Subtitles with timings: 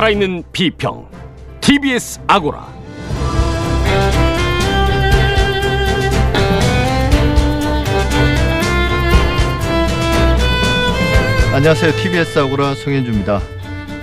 [0.00, 1.06] 살아있는 비평
[1.60, 2.66] TBS 아고라
[11.52, 11.92] 안녕하세요.
[11.96, 13.42] TBS 아고라 송현주입니다.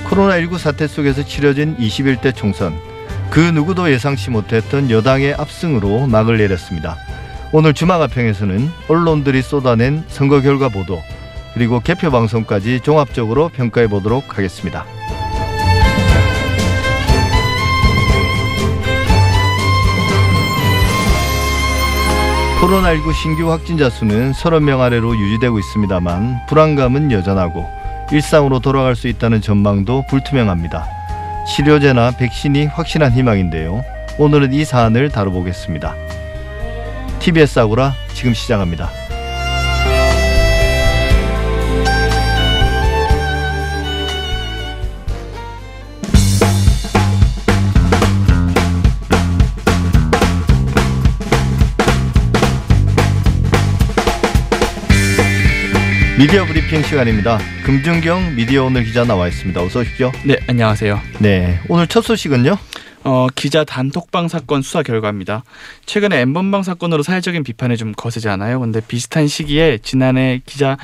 [0.04, 2.80] 코로나19 사태 속에서 치러진 21대 총선.
[3.32, 6.96] 그 누구도 예상치 못했던 여당의 압승으로 막을 내렸습니다.
[7.52, 11.02] 오늘 주마가평에서는 언론들이 쏟아낸 선거 결과 보도
[11.56, 14.86] 그리고 개표 방송까지 종합적으로 평가해 보도록 하겠습니다.
[22.60, 27.70] 코로나19 신규 확진자 수는 30명 아래로 유지되고 있습니다만 불안감은 여전하고
[28.12, 30.88] 일상으로 돌아갈 수 있다는 전망도 불투명합니다.
[31.46, 33.84] 치료제나 백신이 확실한 희망인데요.
[34.18, 35.96] 오늘은 이 사안을 다뤄보겠습니다.
[37.20, 38.90] TBS 아고라 지금 시작합니다.
[56.18, 57.38] 미디어 브리핑 시간입니다.
[57.64, 59.62] 금준경 미디어 오늘 기자 나와 있습니다.
[59.62, 60.12] 어서 오십시오.
[60.26, 61.00] 네, 안녕하세요.
[61.20, 62.58] 네, 오늘 첫 소식은요?
[63.04, 65.44] 어, 기자 단톡방 사건 수사 결과입니다.
[65.86, 68.60] 최근에 엠번방 사건으로 사회적인 비판이 좀 거세지 않아요?
[68.60, 70.78] 근데 비슷한 시기에 지난해 기자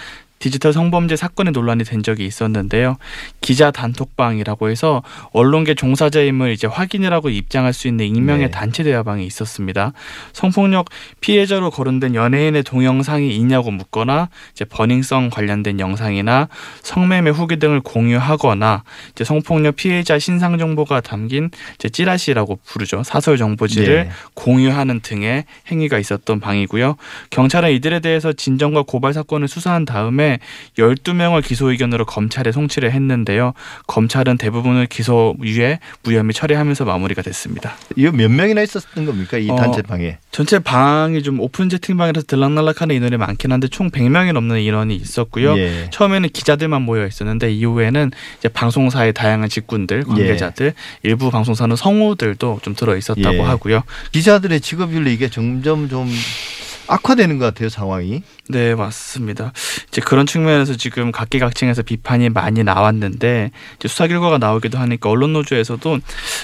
[0.43, 2.97] 디지털 성범죄 사건의 논란이 된 적이 있었는데요.
[3.39, 8.51] 기자 단톡방이라고 해서 언론계 종사자임을 이제 확인이라고 입장할 수 있는 익명의 네.
[8.51, 9.93] 단체 대화방이 있었습니다.
[10.33, 10.89] 성폭력
[11.21, 16.49] 피해자로 거론된 연예인의 동영상이 있냐고 묻거나 이제 버닝성 관련된 영상이나
[16.81, 23.03] 성매매 후기 등을 공유하거나 이제 성폭력 피해자 신상 정보가 담긴 이제 찌라시라고 부르죠.
[23.03, 24.09] 사설 정보지를 네.
[24.33, 26.97] 공유하는 등의 행위가 있었던 방이고요.
[27.29, 30.32] 경찰은 이들에 대해서 진정과 고발 사건을 수사한 다음에
[30.77, 33.53] 12명을 기소 의견으로 검찰에 송치를 했는데요.
[33.87, 37.75] 검찰은 대부분을 기소 유예 무혐의 처리하면서 마무리가 됐습니다.
[37.95, 39.37] 이거 몇 명이나 있었던 겁니까?
[39.37, 40.17] 이 어, 단체방에.
[40.31, 45.57] 전체 방이 좀 오픈 채팅방이라서 들락날락하는 인원이 많긴 한데 총 100명이 넘는 인원이 있었고요.
[45.57, 45.89] 예.
[45.91, 50.73] 처음에는 기자들만 모여 있었는데 이후에는 이제 방송사의 다양한 직군들, 관계자들,
[51.03, 53.41] 일부 방송사는 성우들도 좀 들어 있었다고 예.
[53.41, 53.83] 하고요.
[54.11, 56.09] 기자들의 직업윤리 이게 점점 좀
[56.87, 58.23] 악화되는 것 같아요 상황이.
[58.49, 59.53] 네, 맞습니다.
[59.87, 65.99] 이제 그런 측면에서 지금 각계각층에서 비판이 많이 나왔는데 이제 수사 결과가 나오기도 하니까 언론 노조에서도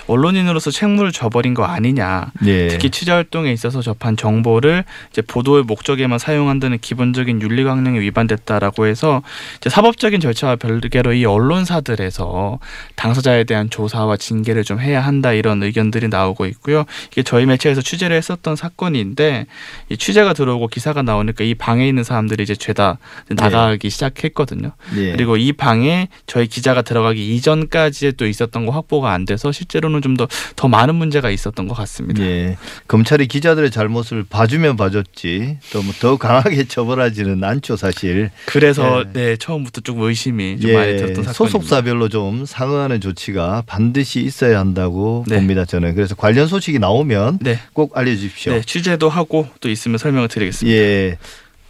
[0.07, 2.31] 언론인으로서 책무를 져버린 거 아니냐.
[2.45, 2.69] 예.
[2.69, 9.21] 특히 취재 활동에 있어서 접한 정보를 이제 보도의 목적에만 사용한다는 기본적인 윤리 강령에 위반됐다라고 해서
[9.57, 12.59] 이제 사법적인 절차와 별개로 이 언론사들에서
[12.95, 16.85] 당사자에 대한 조사와 징계를 좀 해야 한다 이런 의견들이 나오고 있고요.
[17.11, 19.47] 이게 저희 매체에서 취재를 했었던 사건인데
[19.89, 22.97] 이 취재가 들어오고 기사가 나오니까 이 방에 있는 사람들이 이제 죄다
[23.29, 24.71] 나가기 시작했거든요.
[24.95, 25.11] 예.
[25.11, 30.15] 그리고 이 방에 저희 기자가 들어가기 이전까지 또 있었던 거 확보가 안 돼서 실제로는 좀
[30.15, 32.23] 더더 많은 문제가 있었던 것 같습니다.
[32.23, 32.57] 예.
[32.87, 38.29] 검찰이 기자들의 잘못을 봐주면 봐줬지 또 뭐 더 강하게 처벌하지는 않죠 사실.
[38.45, 39.11] 그래서 예.
[39.11, 41.33] 네 처음부터 조금 의심이 좀 많이 들었던 사건입니다.
[41.33, 45.35] 소속사별로 좀 상응하는 조치가 반드시 있어야 한다고 네.
[45.37, 45.95] 봅니다 저는.
[45.95, 48.53] 그래서 관련 소식이 나오면 네, 꼭 알려주십시오.
[48.53, 50.77] 네 취재도 하고 또 있으면 설명을 드리겠습니다.
[50.77, 51.17] 예.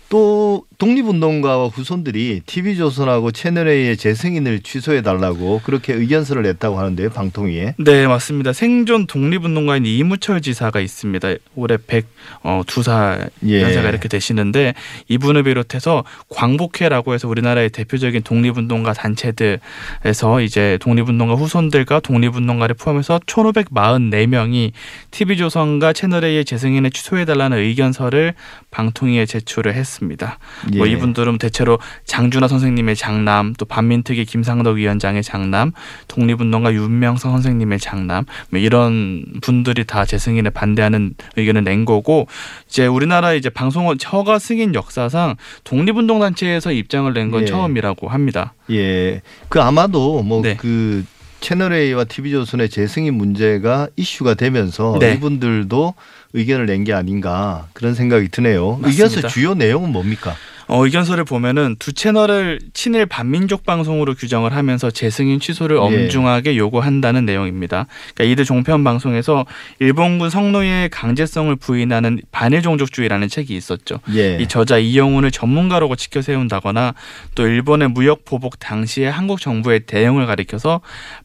[0.09, 7.09] 또 독립운동가와 후손들이 TV조선하고 채널A의 재승인을 취소해 달라고 그렇게 의견서를 냈다고 하는데요.
[7.09, 7.75] 방통위에.
[7.77, 8.53] 네, 맞습니다.
[8.53, 11.33] 생존 독립운동가인 이무철 지사가 있습니다.
[11.55, 13.61] 올해 102살 예.
[13.61, 14.73] 연세가 이렇게 되시는데
[15.09, 24.71] 이분을 비롯해서 광복회라고 해서 우리나라의 대표적인 독립운동가 단체들에서 이제 독립운동가 후손들과 독립운동가를 포함해서 1,544명이
[25.11, 28.33] TV조선과 채널A의 재승인을 취소해달라는 의견서를
[28.71, 30.39] 방통위에 제출을 했습니다.
[30.77, 30.91] 뭐 예.
[30.91, 35.71] 이분들은 대체로 장준하 선생님의 장남, 또 반민특위 김상덕 위원장의 장남,
[36.07, 42.27] 독립운동가 윤명성 선생님의 장남, 뭐 이런 분들이 다 재승인에 반대하는 의견을 낸 거고
[42.67, 47.45] 이제 우리나라 이제 방송원 허가 승인 역사상 독립운동 단체에서 입장을 낸건 예.
[47.45, 48.53] 처음이라고 합니다.
[48.71, 49.21] 예.
[49.49, 50.55] 그 아마도 뭐 네.
[50.57, 51.05] 그
[51.41, 55.13] 채널A와 TV조선의 재승인 문제가 이슈가 되면서 네.
[55.13, 55.93] 이분들도
[56.33, 58.77] 의견을 낸 게 아닌가 그런 생각이 드네요.
[58.81, 58.89] 맞습니다.
[58.89, 60.35] 의견서 주요 내용은 뭡니까?
[60.69, 65.79] 어, 의견서를 보면은 두 채널을 친일 반민족 방송으로 규정을 하면서 재승인 취소를 예.
[65.79, 67.87] 엄중하게 요구한다는 내용입니다.
[68.13, 69.47] 그러니까 이들 종편 방송에서
[69.79, 73.99] 일본군 성노예의 강제성을 부인하는 반일 종족주의라는 책이 있었죠.
[74.13, 74.37] 예.
[74.37, 76.93] 이 저자 이영훈을 전문가로 치켜 세운다거나
[77.33, 80.81] 또 일본의 무역 보복 당시에 한국 정부의 대응을 가리켜서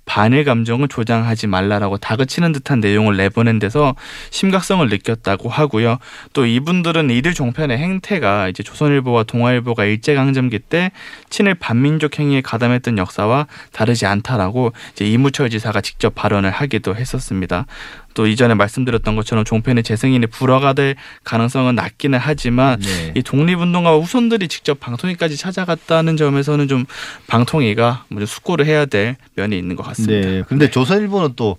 [0.07, 3.95] 반일 감정을 조장하지 말라라고 다그치는 듯한 내용을 내보낸 데서
[4.31, 5.99] 심각성을 느꼈다고 하고요.
[6.33, 10.93] 또 이분들은 이들 종편의 행태가 이제 조선일보와 동아일보가 일제강점기 때
[11.29, 17.67] 친일 반민족 행위에 가담했던 역사와 다르지 않다라고 이제 이무철 지사가 직접 발언을 하기도 했었습니다.
[18.15, 20.95] 또 이전에 말씀드렸던 것처럼 종편의 재승인이 불허가 될
[21.25, 23.13] 가능성은 낮기는 하지만 네.
[23.17, 26.85] 이 독립운동가 후손들이 직접 방통위까지 찾아갔다는 점에서는 좀
[27.27, 30.29] 방통위가 먼저 숙고를 해야 될 면이 있는 것 같습니다.
[30.29, 30.43] 네.
[30.47, 31.57] 그런데 조선일보는 또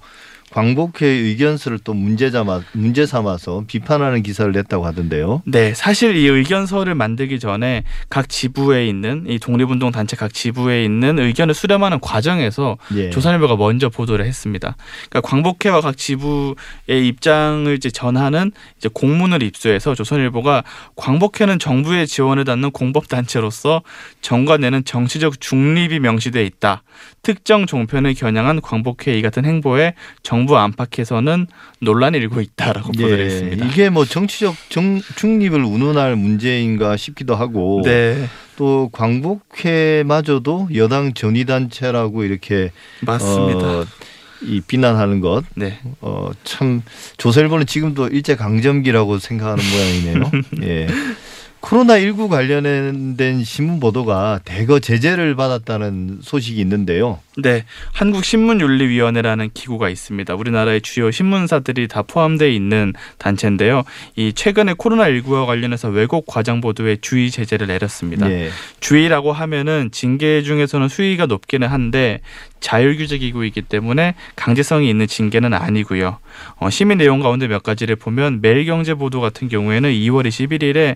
[0.55, 5.41] 광복회 의견서를 또 문제 삼아 문제 삼아서 비판하는 기사를 냈다고 하던데요.
[5.45, 11.19] 네, 사실 이 의견서를 만들기 전에 각 지부에 있는 이 독립운동 단체 각 지부에 있는
[11.19, 13.09] 의견을 수렴하는 과정에서 예.
[13.09, 14.77] 조선일보가 먼저 보도를 했습니다.
[15.09, 16.55] 그러니까 광복회와 각 지부의
[16.87, 20.63] 입장을 이제 전하는 이제 공문을 입수해서 조선일보가
[20.95, 23.81] 광복회는 정부의 지원을 받는 공법 단체로서
[24.21, 26.83] 정과 내는 정치적 중립이 명시돼 있다.
[27.23, 31.47] 특정 종편을 겨냥한 광복회 이 같은 행보에 정부 안팎에서는
[31.79, 33.65] 논란이 일고 있다라고 했습니다.
[33.65, 33.69] 예.
[33.69, 38.27] 이게 뭐 정치적 정, 중립을 운운할 문제인가 싶기도 하고 네,
[38.57, 42.71] 또 광복회마저도 여당 전위단체라고 이렇게
[43.01, 43.65] 맞습니다.
[43.65, 43.85] 어,
[44.41, 45.79] 이 비난하는 것, 네.
[46.01, 46.83] 어, 참
[47.17, 50.31] 조선일보는 지금도 일제 강점기라고 생각하는 모양이네요.
[50.63, 50.87] 예.
[51.65, 57.17] 코로나 19 관련된 신문 보도가 대거 제재를 받았다는 소식이 있는데요.
[57.37, 60.35] 네, 한국신문윤리위원회라는 기구가 있습니다.
[60.35, 63.81] 우리나라의 주요 신문사들이 다 포함되어 있는 단체인데요.
[64.15, 68.29] 이 최근에 코로나19와 관련해서 왜곡 과장 보도에 주의 제재를 내렸습니다.
[68.29, 68.51] 예.
[68.79, 72.21] 주의라고 하면은 징계 중에서는 수위가 높기는 한데
[72.59, 76.19] 자율규제 기구이기 때문에 강제성이 있는 징계는 아니고요.
[76.57, 80.95] 어, 시민 내용 가운데 몇 가지를 보면 매일경제 보도 같은 경우에는 2월 21일에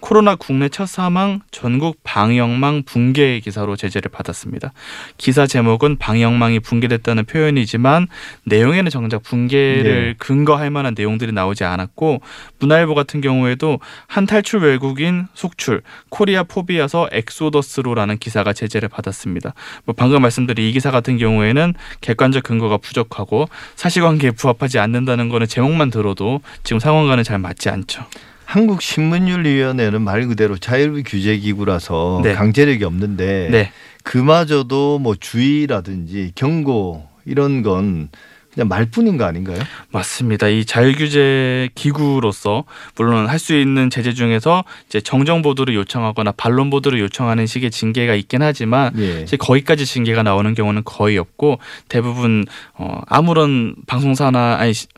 [0.00, 4.72] 코로나 국내 첫 사망 전국 방역망 붕괴 기사로 제재를 받았습니다.
[5.16, 8.06] 기사 제목은 방역망이 붕괴됐다는 표현이지만
[8.44, 10.14] 내용에는 정작 붕괴를 네.
[10.18, 12.20] 근거할 만한 내용들이 나오지 않았고
[12.60, 19.54] 문화일보 같은 경우에도 한 탈출 외국인 속출 코리아 포비아서 엑소더스로라는 기사가 제재를 받았습니다.
[19.84, 25.90] 뭐 방금 말씀드린 이 기사 같은 경우에는 객관적 근거가 부족하고 사실관계에 부합하지 않는다는 거는 제목만
[25.90, 28.04] 들어도 지금 상황과는 잘 맞지 않죠.
[28.44, 32.32] 한국 신문윤리위원회는 말 그대로 자율 규제 기구라서 네.
[32.32, 33.72] 강제력이 없는데 네.
[34.04, 38.08] 그마저도 뭐 주의라든지 경고 이런 건
[38.58, 39.56] 그냥 말뿐인 거 아닌가요?
[39.92, 40.48] 맞습니다.
[40.48, 42.64] 이 자율규제 기구로서
[42.96, 48.16] 물론 할 수 있는 제재 중에서 이제 정정 보도를 요청하거나 반론 보도를 요청하는 식의 징계가
[48.16, 49.22] 있긴 하지만 예.
[49.22, 54.88] 이제 거기까지 징계가 나오는 경우는 거의 없고 대부분 어 아무런 방송사나 아니 시-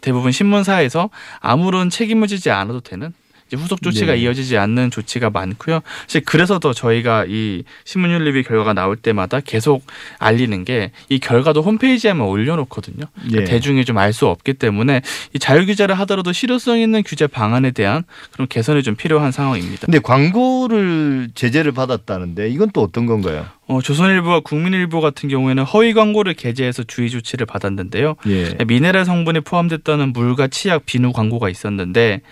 [0.00, 1.10] 대부분 신문사에서
[1.40, 3.12] 아무런 책임을 지지 않아도 되는
[3.56, 4.18] 후속 조치가 네.
[4.18, 5.80] 이어지지 않는 조치가 많고요.
[6.06, 9.84] 사실 그래서 더 저희가 이 신문윤리위 결과가 나올 때마다 계속
[10.18, 13.04] 알리는 게 이 결과도 홈페이지에만 올려놓거든요.
[13.32, 13.44] 예.
[13.44, 15.02] 대중이 좀 알 수 없기 때문에
[15.34, 19.86] 이 자율 규제를 하더라도 실효성 있는 규제 방안에 대한 그런 개선이 좀 필요한 상황입니다.
[19.86, 23.46] 근데 광고를 제재를 받았다는데 이건 또 어떤 건가요?
[23.68, 28.16] 어, 조선일보와 국민일보 같은 경우에는 허위 광고를 게재해서 주의 조치를 받았는데요.
[28.26, 28.56] 예.
[28.66, 32.22] 미네랄 성분이 포함됐다는 물과 치약 비누 광고가 있었는데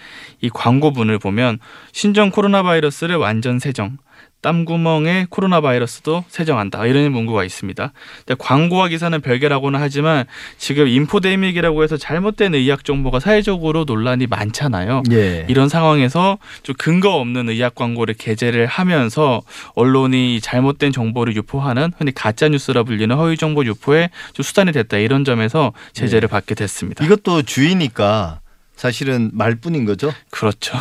[0.40, 1.58] 이 광고문을 보면
[1.92, 3.98] 신종 코로나 바이러스를 완전 세정.
[4.46, 7.92] 땀구멍에 코로나 바이러스도 세정한다 이런 문구가 있습니다.
[8.24, 10.24] 근데 광고와 기사는 별개라고는 하지만
[10.56, 15.02] 지금 인포데믹이라고 해서 잘못된 의학 정보가 사회적으로 논란이 많잖아요.
[15.10, 15.46] 예.
[15.48, 19.42] 이런 상황에서 좀 근거 없는 의학 광고를 게재를 하면서
[19.74, 25.24] 언론이 잘못된 정보를 유포하는 흔히 가짜 뉴스라 불리는 허위 정보 유포에 좀 수단이 됐다 이런
[25.24, 27.04] 점에서 제재를 받게 됐습니다.
[27.04, 28.38] 이것도 주의니까
[28.76, 30.12] 사실은 말뿐인 거죠.
[30.30, 30.78] 그렇죠.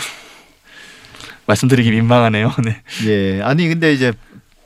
[1.48, 2.52] 말씀드리기 민망하네요.
[2.64, 2.82] 네.
[3.08, 3.42] 예.
[3.42, 4.12] 아니 근데 이제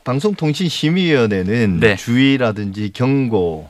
[0.03, 1.95] 방송통신심의위원회는 네.
[1.95, 3.69] 주의라든지 경고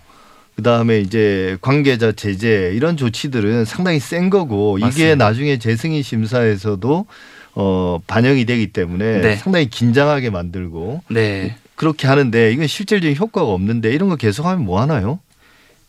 [0.56, 5.16] 그다음에 이제 관계자 제재 이런 조치들은 상당히 센 거고 이게 맞습니다.
[5.16, 7.06] 나중에 재승인 심사에서도
[7.56, 9.36] 어 반영이 되기 때문에 네.
[9.38, 11.56] 상당히 긴장하게 만들고 네.
[11.75, 15.20] 그렇게 하는데 이건 실질적인 효과가 없는데 이런 거 계속하면 뭐 하나요?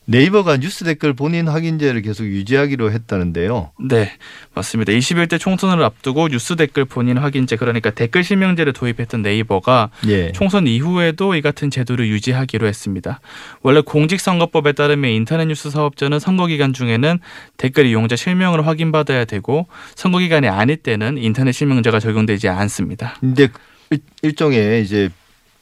[0.06, 3.70] 네이버가 뉴스 댓글 본인 확인제를 계속 유지하기로 했다는데요.
[3.78, 4.10] 네,
[4.54, 4.92] 맞습니다.
[4.92, 10.32] 21대 총선을 앞두고 뉴스 댓글 본인 확인제 그러니까 댓글 실명제를 도입했던 네이버가 예.
[10.32, 13.20] 총선 이후에도 이 같은 제도를 유지하기로 했습니다.
[13.62, 17.20] 원래 공직선거법에 따르면 인터넷 뉴스 사업자는 선거 기간 중에는
[17.56, 23.14] 댓글 이용자 실명을 확인받아야 되고 선거 기간이 아닐 때는 인터넷 실명제가 적용되지 않습니다.
[23.20, 23.48] 근데
[23.90, 25.08] 일- 일종의 이제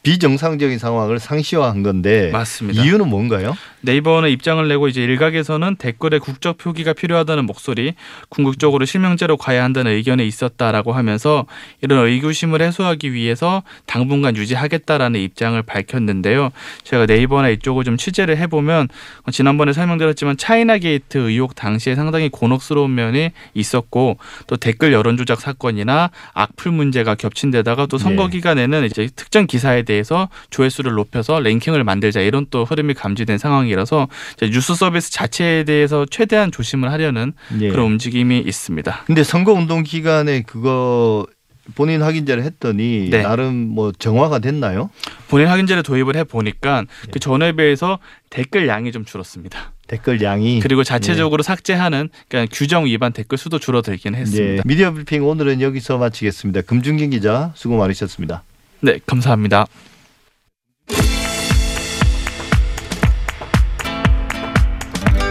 [0.02, 2.82] 비정상적인 상황을 상시화한 건데 맞습니다.
[2.82, 3.56] 이유는 뭔가요?
[3.80, 7.94] 네이버는 입장을 내고 이제 일각에서는 댓글에 국적 표기가 필요하다는 목소리,
[8.28, 11.46] 궁극적으로 실명제로 가야 한다는 의견이 있었다라고 하면서
[11.80, 16.50] 이런 의구심을 해소하기 위해서 당분간 유지하겠다라는 입장을 밝혔는데요.
[16.84, 18.88] 제가 네이버나 이쪽을 좀 취재를 해보면
[19.30, 26.10] 지난번에 설명드렸지만 차이나 게이트 의혹 당시에 상당히 곤혹스러운 면이 있었고 또 댓글 여론 조작 사건이나
[26.34, 28.30] 악플 문제가 겹친 데다가 또 선거 네.
[28.30, 34.08] 기간에는 이제 특정 기사에 대해서 조회수를 높여서 랭킹을 만들자 이런 또 흐름이 감지된 상황이라서
[34.52, 37.70] 뉴스 서비스 자체에 대해서 최대한 조심을 하려는 예.
[37.70, 39.04] 그런 움직임이 있습니다.
[39.06, 41.26] 근데 선거 운동 기간에 그거
[41.74, 43.22] 본인 확인제를 했더니 네.
[43.22, 44.90] 나름 뭐 정화가 됐나요?
[45.28, 47.10] 본인 확인제를 도입을 해 보니까 예.
[47.10, 47.98] 그 전에 비해서
[48.30, 49.72] 댓글 양이 좀 줄었습니다.
[49.86, 54.18] 댓글 양이 그리고 자체적으로 삭제하는 그러니까 규정 위반 댓글 수도 줄어들긴 예.
[54.18, 54.62] 했습니다.
[54.66, 56.62] 미디어 브리핑 오늘은 여기서 마치겠습니다.
[56.62, 58.42] 금준긴 기자 수고 많으셨습니다.
[58.80, 59.66] 네, 감사합니다.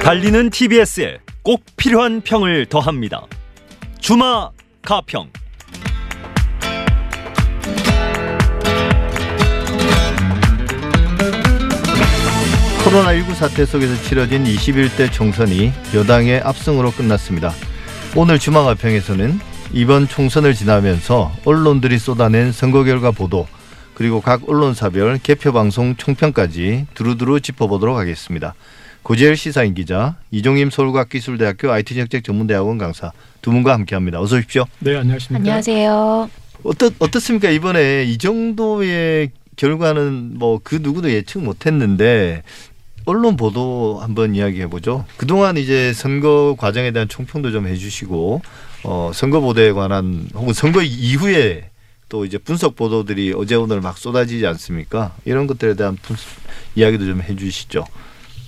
[0.04, 3.26] 달리는 TBS에 꼭 필요한 평을 더합니다.
[4.00, 4.50] 주마
[4.82, 5.30] 가평.
[12.84, 17.52] 코로나19 사태 속에서 치러진 21대 총선이 여당의 압승으로 끝났습니다.
[18.16, 19.40] 오늘 주마가평에서는
[19.74, 23.48] 이번 총선을 지나면서 언론들이 쏟아낸 선거 결과 보도
[23.94, 28.54] 그리고 각 언론사별 개표 방송 총평까지 두루두루 짚어보도록 하겠습니다.
[29.04, 34.20] 고재열 시사인 기자, 이종임 서울과학기술대학교 IT정책 전문대학원 강사 두 분과 함께합니다.
[34.20, 34.66] 어서 오십시오.
[34.80, 35.40] 네, 안녕하십니까.
[35.40, 36.30] 안녕하세요.
[36.64, 42.44] 어떻 어떻습니까 이번에 이 정도의 결과는 뭐 그 누구도 예측 못했는데
[43.06, 45.06] 언론 보도 한번 이야기해 보죠.
[45.16, 48.42] 그동안 이제 선거 과정에 대한 총평도 좀 해주시고
[48.88, 51.70] 어 선거 보도에 관한 혹은 선거 이후에
[52.08, 55.14] 또 이제 분석 보도들이 어제 오늘 막 쏟아지지 않습니까?
[55.26, 56.26] 이런 것들에 대한 분석,
[56.74, 57.86] 이야기도 좀 해주시죠.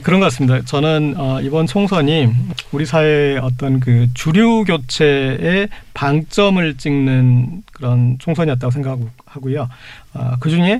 [0.02, 0.64] 그런 것 같습니다.
[0.64, 2.30] 저는 어, 이번 총선이
[2.72, 9.68] 우리 사회의 어떤 그 주류 교체의 방점을 찍는 그런 총선이었다고 생각하고요.
[10.14, 10.80] 어, 그 중에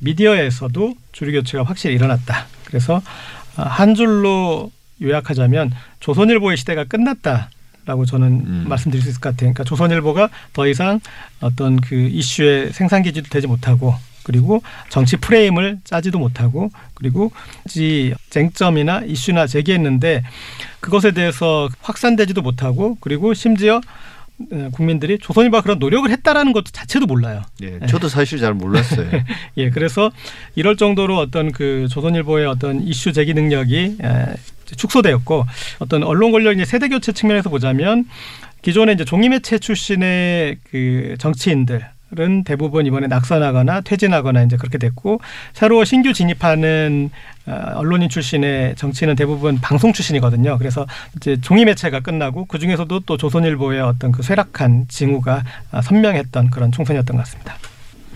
[0.00, 2.46] 미디어에서도 주류 교체가 확실히 일어났다.
[2.66, 2.96] 그래서
[3.56, 7.48] 어, 한 줄로 요약하자면 조선일보의 시대가 끝났다.
[7.88, 8.64] 라고 저는 음.
[8.68, 9.54] 말씀드릴 수 있을 것 같아요.
[9.54, 11.00] 그러니까 조선일보가 더 이상
[11.40, 17.32] 어떤 그 이슈의 생산 기지도 되지 못하고 그리고 정치 프레임을 짜지도 못하고 그리고
[17.66, 20.22] 지 쟁점이나 이슈나 제기했는데
[20.80, 23.80] 그것에 대해서 확산되지도 못하고 그리고 심지어
[24.52, 27.42] 어, 국민들이 조선일보가 그런 노력을 했다라는 것도 자체도 몰라요.
[27.62, 29.08] 예, 저도 사실 잘 몰랐어요.
[29.56, 30.12] 예, 그래서
[30.56, 34.26] 이럴 정도로 어떤 그 조선일보의 어떤 이슈 제기 능력이 에,
[34.76, 35.46] 축소되었고
[35.78, 38.06] 어떤 언론 권력의 세대 교체 측면에서 보자면
[38.62, 41.86] 기존에 이제 종이 매체 출신의 그 정치인들
[42.18, 45.20] 은 대부분 이번에 낙선하거나 퇴진하거나 이제 그렇게 됐고
[45.52, 47.10] 새로 신규 진입하는
[47.44, 50.56] 어, 언론인 출신의 정치인은 대부분 방송 출신이거든요.
[50.56, 56.48] 그래서 이제 종이 매체가 끝나고 그 중에서도 또 조선일보의 어떤 그 쇠락한 징후가 아, 선명했던
[56.48, 57.56] 그런 총선이었던 것 같습니다.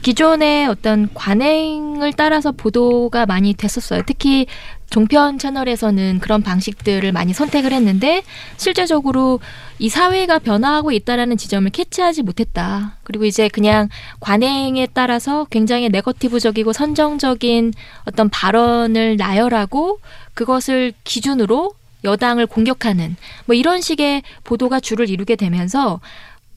[0.03, 4.03] 기존의 어떤 관행을 따라서 보도가 많이 됐었어요.
[4.05, 4.47] 특히
[4.91, 8.23] 종편 채널에서는 그런 방식들을 많이 선택을 했는데
[8.59, 9.41] 실제적으로
[9.79, 12.97] 이 사회가 변화하고 있다라는 지점을 캐치하지 못했다.
[13.05, 13.89] 그리고 이제 그냥
[14.21, 17.73] 관행에 따라서 굉장히 네거티브적이고 선정적인
[18.05, 20.01] 어떤 발언을 나열하고
[20.35, 21.73] 그것을 기준으로
[22.05, 23.17] 여당을 공격하는
[23.47, 26.01] 뭐 이런 식의 보도가 주를 이루게 되면서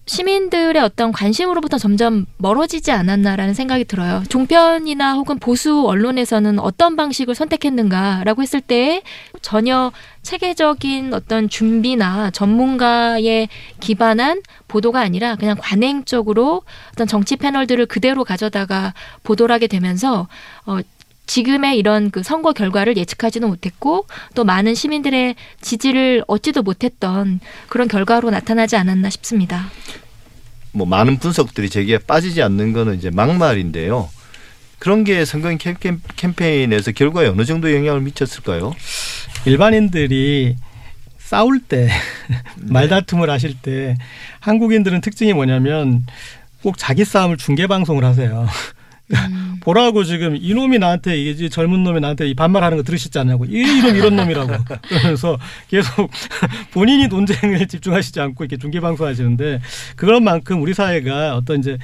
[0.05, 4.23] 시민들의 어떤 관심으로부터 점점 멀어지지 않았나라는 생각이 들어요.
[4.29, 9.01] 종편이나 혹은 보수 언론에서는 어떤 방식을 선택했는가라고 했을 때
[9.41, 13.47] 전혀 체계적인 어떤 준비나 전문가에
[13.79, 18.93] 기반한 보도가 아니라 그냥 관행적으로 어떤 정치 패널들을 그대로 가져다가
[19.23, 20.27] 보도를 하게 되면서
[20.65, 20.79] 어
[21.25, 28.29] 지금의 이런 그 선거 결과를 예측하지도 못했고 또 많은 시민들의 지지를 얻지도 못했던 그런 결과로
[28.29, 29.69] 나타나지 않았나 싶습니다.
[30.71, 34.09] 뭐 많은 분석들이 제기에 빠지지 않는 거는 이제 막말인데요.
[34.79, 38.73] 그런 게 선거 캠- 캠페인에서 결과에 어느 정도 영향을 미쳤을까요?
[39.45, 40.57] 일반인들이
[41.17, 41.89] 싸울 때
[42.57, 43.95] 말다툼을 하실 때
[44.41, 46.05] 한국인들은 특징이 뭐냐면
[46.61, 48.47] 꼭 자기 싸움을 중계 방송을 하세요.
[49.13, 49.57] 음.
[49.61, 53.95] 보라고 지금 이놈이 나한테 이게 젊은 놈이 나한테 이 반말하는 거 들으시지 않냐고 이 이놈
[53.95, 54.53] 이런 놈이라고
[54.87, 56.09] 그러면서 계속
[56.71, 59.61] 본인이 논쟁을 집중하시지 않고 이렇게 중계 방송하시는데
[59.95, 61.77] 그런 만큼 우리 사회가 어떤 이제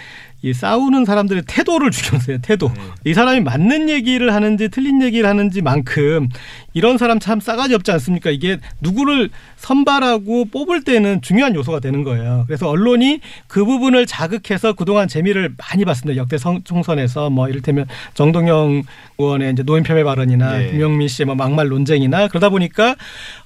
[0.43, 2.39] 이 싸우는 사람들의 태도를 중요해요.
[2.41, 2.71] 태도.
[3.05, 6.29] 이 사람이 맞는 얘기를 하는지 틀린 얘기를 하는지만큼
[6.73, 8.31] 이런 사람 참 싸가지 없지 않습니까?
[8.31, 12.45] 이게 누구를 선발하고 뽑을 때는 중요한 요소가 되는 거예요.
[12.47, 16.19] 그래서 언론이 그 부분을 자극해서 그동안 재미를 많이 봤습니다.
[16.19, 18.83] 역대 성, 총선에서 뭐 이를테면 정동영
[19.17, 20.71] 의원의 이제 노인 폄훼 발언이나 네.
[20.71, 22.95] 김영민 씨의 뭐 막말 논쟁이나 그러다 보니까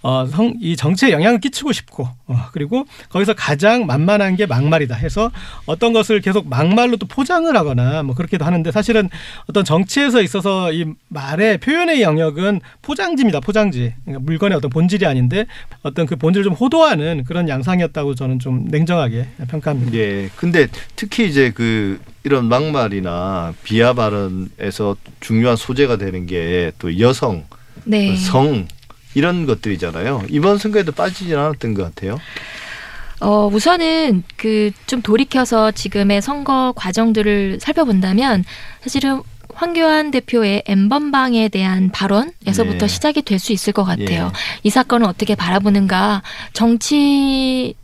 [0.02, 5.32] 어, 성, 이 정치에 영향을 끼치고 싶고 어, 그리고 거기서 가장 만만한 게 막말이다 해서
[5.66, 9.10] 어떤 것을 계속 막말 로 또 포장을 하거나 뭐 그렇게도 하는데 사실은
[9.48, 13.40] 어떤 정치에서 있어서 이 말의 표현의 영역은 포장지입니다.
[13.40, 13.94] 포장지.
[14.06, 15.46] 그러니까 물건의 어떤 본질이 아닌데
[15.84, 19.94] 어떤 그 본질을 좀 호도하는 그런 양상이었다고 저는 좀 냉정하게 평가합니다.
[19.96, 20.30] 예.
[20.36, 27.46] 근데 특히 이제 그 이런 막말이나 비하 발언에서 중요한 소재가 되는 게 또 여성,
[27.84, 28.16] 네.
[28.16, 28.68] 성
[29.14, 30.24] 이런 것들이잖아요.
[30.30, 32.20] 이번 선거에도 빠지진 않았던 것 같아요.
[33.26, 38.44] 어, 우선은 그 좀 돌이켜서 지금의 선거 과정들을 살펴본다면
[38.82, 39.22] 사실은
[39.54, 42.88] 황교안 대표의 엠번방에 대한 발언에서부터 네.
[42.88, 44.26] 시작이 될 수 있을 것 같아요.
[44.26, 44.32] 예.
[44.64, 46.22] 이 사건을 어떻게 바라보는가
[46.54, 47.76] 정치인들이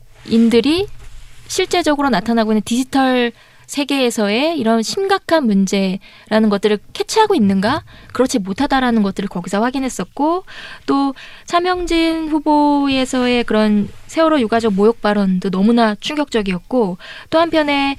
[1.47, 3.31] 실제적으로 나타나고 있는 디지털
[3.71, 7.85] 세계에서의 이런 심각한 문제라는 것들을 캐치하고 있는가?
[8.11, 10.43] 그렇지 못하다라는 것들을 거기서 확인했었고
[10.85, 16.97] 또 차명진 후보에서의 그런 세월호 유가족 모욕 발언도 너무나 충격적이었고
[17.29, 17.95] 또 한편에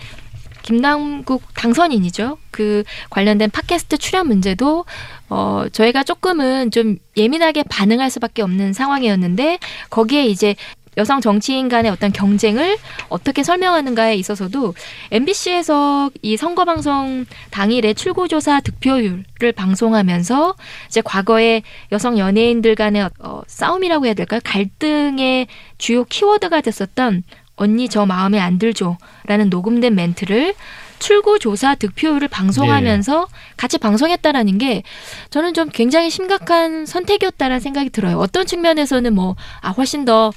[0.60, 2.36] 김남국 당선인이죠.
[2.50, 4.84] 그 관련된 팟캐스트 출연 문제도
[5.30, 10.54] 어 저희가 조금은 좀 예민하게 반응할 수밖에 없는 상황이었는데 거기에 이제
[10.96, 12.76] 여성 정치인 간의 어떤 경쟁을
[13.08, 14.74] 어떻게 설명하는가에 있어서도
[15.10, 20.54] MBC에서 이 선거 방송 당일에 출구 조사 득표율을 방송하면서
[20.88, 24.40] 이제 과거에 여성 연예인들 간의 어, 싸움이라고 해야 될까요?
[24.44, 25.46] 갈등의
[25.78, 27.22] 주요 키워드가 됐었던
[27.56, 30.54] 언니 저 마음에 안 들죠라는 녹음된 멘트를
[30.98, 34.84] 출구 조사 득표율을 방송하면서 같이 방송했다라는 게
[35.30, 38.18] 저는 좀 굉장히 심각한 선택이었다라는 생각이 들어요.
[38.18, 40.32] 어떤 측면에서는 뭐 아 훨씬 더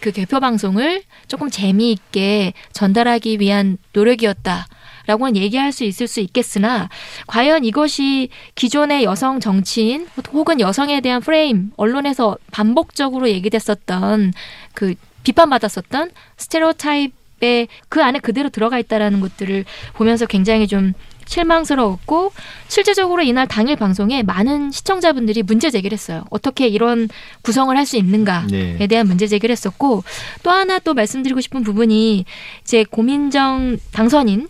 [0.00, 4.66] 그 개표 방송을 조금 재미있게 전달하기 위한 노력이었다.
[5.06, 6.90] 라고는 얘기할 수 있을 수 있겠으나
[7.26, 14.34] 과연 이것이 기존의 여성 정치인 혹은 여성에 대한 프레임 언론에서 반복적으로 얘기됐었던
[14.74, 19.64] 그 비판받았었던 스테레오타입의 그 안에 그대로 들어가 있다라는 것들을
[19.94, 20.92] 보면서 굉장히 좀
[21.28, 22.32] 실망스러웠고
[22.66, 26.24] 실제적으로 이날 당일 방송에 많은 시청자분들이 문제 제기를 했어요.
[26.30, 27.08] 어떻게 이런
[27.42, 28.86] 구성을 할 수 있는가에 네.
[28.86, 30.04] 대한 문제 제기를 했었고
[30.42, 32.26] 또 하나 또 말씀드리고 싶은 부분이
[32.62, 34.48] 이제 고민정 당선인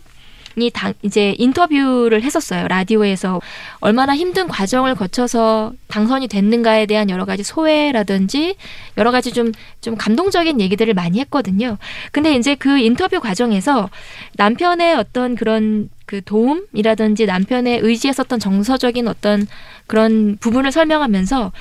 [0.57, 2.67] 이 당, 이제 인터뷰를 했었어요.
[2.67, 3.39] 라디오에서
[3.79, 8.55] 얼마나 힘든 과정을 거쳐서 당선이 됐는가에 대한 여러 가지 소회라든지
[8.97, 11.77] 여러 가지 좀, 좀 감동적인 얘기들을 많이 했거든요.
[12.11, 13.89] 근데 이제 그 인터뷰 과정에서
[14.35, 19.45] 남편의 어떤 그런 그 도움이라든지 남편의 의지했었던 정서적인 어떤
[19.85, 21.51] 그런 부분을 설명하면서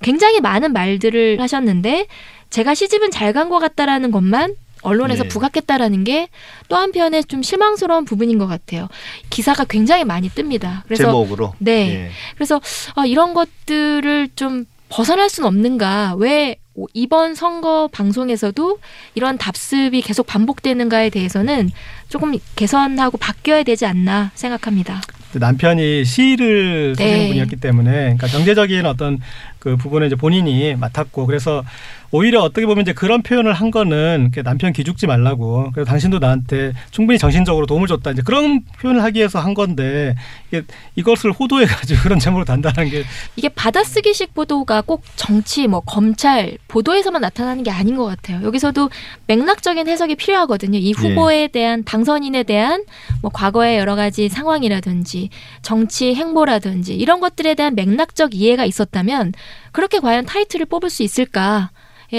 [0.00, 2.06] 굉장히 많은 말들을 하셨는데
[2.48, 5.28] 제가 시집은 잘 간 것 같다라는 것만 언론에서 네.
[5.28, 6.28] 부각했다라는 게
[6.68, 8.88] 또 한편에 좀 실망스러운 부분인 것 같아요.
[9.28, 10.84] 기사가 굉장히 많이 뜹니다.
[10.84, 11.52] 그래서 제목으로.
[11.58, 12.06] 네.
[12.06, 12.10] 예.
[12.34, 12.62] 그래서
[12.94, 16.14] 아, 이런 것들을 좀 벗어날 수는 없는가?
[16.16, 16.56] 왜
[16.94, 18.78] 이번 선거 방송에서도
[19.14, 21.70] 이런 답습이 계속 반복되는가에 대해서는
[22.08, 25.00] 조금 개선하고 바뀌어야 되지 않나 생각합니다.
[25.34, 27.28] 남편이 시를 쓰는 네.
[27.28, 29.18] 분이었기 때문에 그러니까 경제적인 어떤
[29.58, 31.64] 그 부분을 이제 본인이 맡았고 그래서
[32.12, 37.18] 오히려 어떻게 보면 이제 그런 표현을 한 거는 남편 기죽지 말라고 그래서 당신도 나한테 충분히
[37.18, 40.14] 정신적으로 도움을 줬다 이제 그런 표현을 하기 위해서 한 건데
[40.48, 40.62] 이게
[40.94, 43.04] 이것을 호도해 가지고 그런 제목으로 단단한 게
[43.36, 48.42] 이게 받아쓰기식 보도가 꼭 정치, 뭐 검찰 보도에서만 나타나는 게 아닌 것 같아요.
[48.44, 48.90] 여기서도
[49.26, 50.78] 맥락적인 해석이 필요하거든요.
[50.78, 52.84] 이 후보에 대한 당선인에 대한
[53.22, 55.30] 뭐 과거의 여러 가지 상황이라든지
[55.62, 59.32] 정치 행보라든지 이런 것들에 대한 맥락적 이해가 있었다면
[59.72, 61.68] 그렇게 과연 타이틀을 뽑을 수 있을까에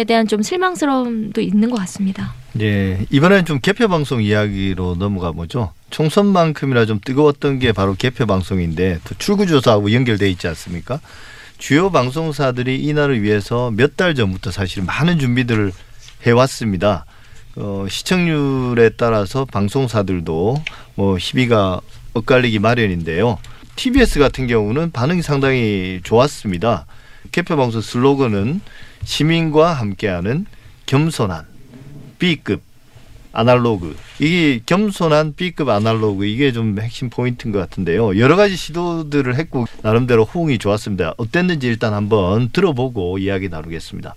[0.04, 2.34] 대한 좀 실망스러움도 있는 것 같습니다.
[2.60, 5.72] 예, 이번엔 좀 개표 방송 이야기로 넘어가 보죠.
[5.92, 11.00] 총선만큼이나 좀 뜨거웠던 게 바로 개표 방송인데 또 출구조사하고 연결돼 있지 않습니까?
[11.60, 15.72] 주요 방송사들이 이날을 위해서 몇 달 전부터 사실 많은 준비들을
[16.26, 17.06] 해왔습니다.
[17.56, 20.64] 어, 시청률에 따라서 방송사들도
[20.96, 21.80] 뭐 희비가
[22.14, 23.38] 엇갈리기 마련인데요.
[23.76, 26.86] TBS 같은 경우는 반응이 상당히 좋았습니다.
[27.32, 28.62] 개표 방송 슬로건은
[29.04, 30.46] 시민과 함께하는
[30.86, 31.46] 겸손한
[32.20, 32.62] B급
[33.32, 38.20] 아날로그 이게 겸손한 B급 아날로그 이게 좀 핵심 포인트인 것 같은데요.
[38.20, 41.16] 여러 가지 시도들을 했고 나름대로 호응이 좋았습니다.
[41.18, 44.16] 어땠는지 일단 한번 들어보고 이야기 나누겠습니다.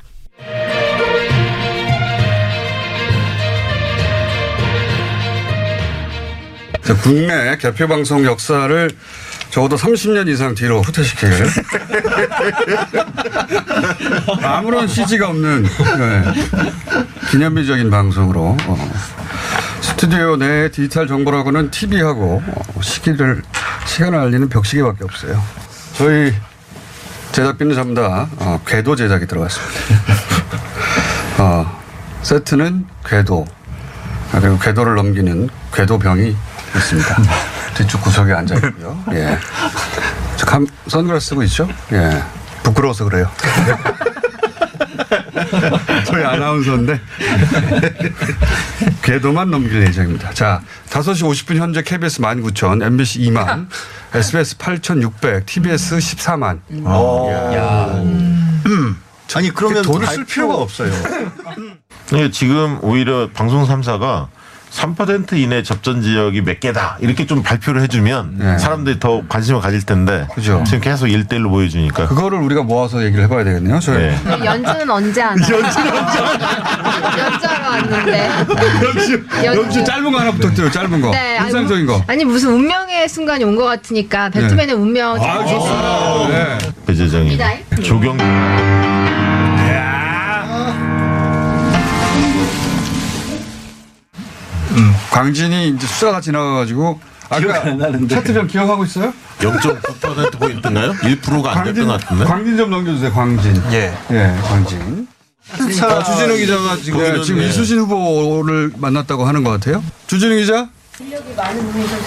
[6.83, 8.90] 자, 국내 개표 방송 역사를
[9.51, 11.31] 적어도 30년 이상 뒤로 후퇴시킬
[14.42, 16.25] 아무런 CG가 없는 네.
[17.31, 18.92] 기념비적인 방송으로 어.
[19.81, 23.42] 스튜디오 내 디지털 정보라고는 TV하고 어, 시기를
[23.87, 25.42] 시간을 알리는 벽시계밖에 없어요.
[25.94, 26.35] 저희
[27.33, 29.75] 제작비는 전부 다 어, 궤도 제작이 들어갔습니다.
[31.38, 31.83] 어,
[32.22, 33.46] 세트는 궤도
[34.33, 36.37] 아, 그리고 궤도를 넘기는 궤도병이
[36.77, 37.16] 있습니다.
[37.76, 38.98] 뒤쪽 구석에 앉아 있고요.
[39.12, 39.38] 예.
[40.36, 41.68] 저 감, 선글라스 쓰고 있죠?
[41.92, 42.22] 예.
[42.62, 43.30] 부끄러워서 그래요.
[46.06, 47.00] 저희 아나운서인데
[49.02, 50.32] 궤도만 넘길 예정입니다.
[50.32, 53.68] 자, 5시 50분 현재 KBS 19,000, MBC 2만,
[54.14, 56.60] SBS 8,600, TBS 14만.
[59.34, 60.92] 아니 그러면 돈을 할쓸 필요가 필요가 없어요.
[62.12, 64.28] 네, 지금 오히려 방송 3사가
[64.76, 68.58] 3% 이내 접전 지역이 몇 개다 이렇게 좀 발표를 해주면 네.
[68.58, 70.62] 사람들이 더 관심을 가질 텐데 그죠.
[70.66, 73.80] 지금 계속 1대1로 보여주니까 그거를 우리가 모아서 얘기를 해봐야 되겠네요.
[73.80, 73.98] 저희.
[73.98, 74.16] 네.
[74.44, 75.56] 연주는 언제 하나요?
[77.18, 78.28] 연주하러 왔는데.
[78.84, 79.60] 연주, 연주.
[79.62, 80.70] 연주 짧은 거 하나 부탁드려요.
[80.70, 81.10] 짧은 거.
[81.10, 82.02] 네, 아니, 인상적인 거.
[82.06, 85.16] 아니 무슨 운명의 순간이 온 것 같으니까 배트맨의 운명.
[85.18, 86.28] 아, 좋습니다.
[86.28, 86.58] 네.
[86.86, 87.38] 배재정이?
[87.82, 88.16] 조경
[95.10, 97.64] 광진이 이제 수사가 지나가가지고 아까
[98.08, 99.12] 차트별 기억하고 있어요?
[99.38, 100.92] 0.9% 포인트인가요?
[100.92, 102.24] 1%가 안 됐던 것 같은데.
[102.24, 103.12] 광진 좀 넘겨주세요.
[103.12, 103.62] 광진.
[103.72, 103.92] 예.
[104.10, 105.08] 예, 광진.
[105.52, 107.48] 아, 주진우 기자가 지금, 거기는, 지금 네.
[107.48, 109.82] 이수진 후보를 만났다고 하는 것 같아요.
[110.06, 110.68] 주진우 기자?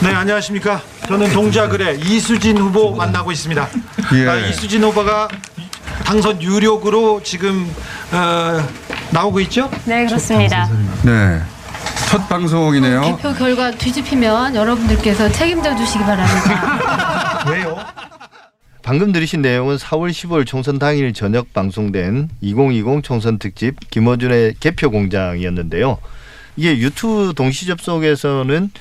[0.02, 0.82] 네, 안녕하십니까.
[1.08, 3.70] 저는 동작을의 이수진 후보 만나고 있습니다.
[4.16, 4.28] 예.
[4.28, 5.28] 아, 이수진 후보가
[6.04, 7.70] 당선 유력으로 지금
[8.12, 8.68] 어,
[9.12, 9.70] 나오고 있죠?
[9.86, 10.68] 네, 그렇습니다.
[11.04, 11.42] 네.
[12.10, 13.02] 첫 방송이네요.
[13.02, 17.46] 개표 결과 뒤집히면 여러분들께서 책임져 주시기 바랍니다.
[17.48, 17.78] 왜요?
[18.82, 26.00] 방금 들으신 내용은 4월 15일 총선 당일 저녁 방송된 2020 총선 특집 김어준의 개표 공장이었는데요.
[26.56, 28.72] 이게 유튜브 동시 접속에서는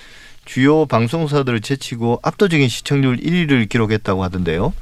[0.46, 4.72] 주요 방송사들을 제치고 압도적인 시청률 1위를 기록했다고 하던데요.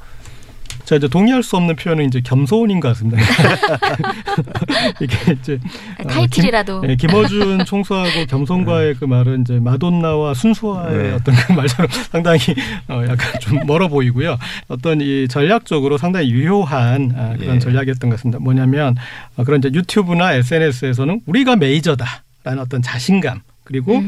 [0.85, 3.21] 자 이제 동의할 수 없는 표현은 이제 겸손인 것 같습니다.
[5.01, 5.59] 이게 이제
[5.99, 6.81] 어, 타이틀이라도.
[6.81, 11.11] 김, 예, 김어준 총수하고 겸손과의 그 말은 이제 마돈나와 순수와의 네.
[11.11, 12.39] 어떤 그 말처럼 상당히
[12.87, 14.37] 어, 약간 좀 멀어 보이고요.
[14.69, 17.59] 어떤 이 전략적으로 상당히 유효한 아, 그런 예.
[17.59, 18.39] 전략이었던 것 같습니다.
[18.39, 18.95] 뭐냐면
[19.35, 24.01] 어, 그런 이제 유튜브나 SNS에서는 우리가 메이저다라는 어떤 자신감 그리고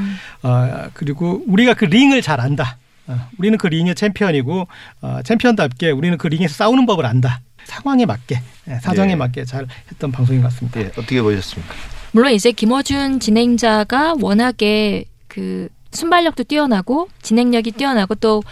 [0.44, 2.78] 어, 그리고 우리가 그 링을 잘 안다.
[3.10, 4.68] 어, 우리는 그 링의 챔피언이고
[5.02, 7.42] 어, 챔피언답게 우리는 그 링에서 싸우는 법을 안다.
[7.66, 9.16] 상황에 맞게 예, 사정에 예.
[9.16, 10.82] 맞게 잘 했던 방송인 것 같습니다.
[10.82, 11.74] 예, 어떻게 보셨습니까?
[12.12, 18.44] 물론 이제 김어준 진행자가 워낙에 그 순발력도 뛰어나고 진행력이 뛰어나고 또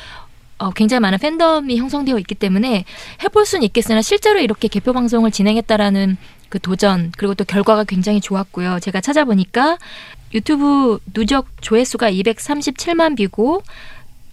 [0.60, 2.84] 어, 굉장히 많은 팬덤이 형성되어 있기 때문에
[3.24, 6.18] 해볼 수는 있겠으나 실제로 이렇게 개표 방송을 진행했다라는
[6.50, 8.80] 그 도전 그리고 또 결과가 굉장히 좋았고요.
[8.80, 9.78] 제가 찾아보니까
[10.34, 13.64] 유튜브 누적 조회수가 237만 뷰고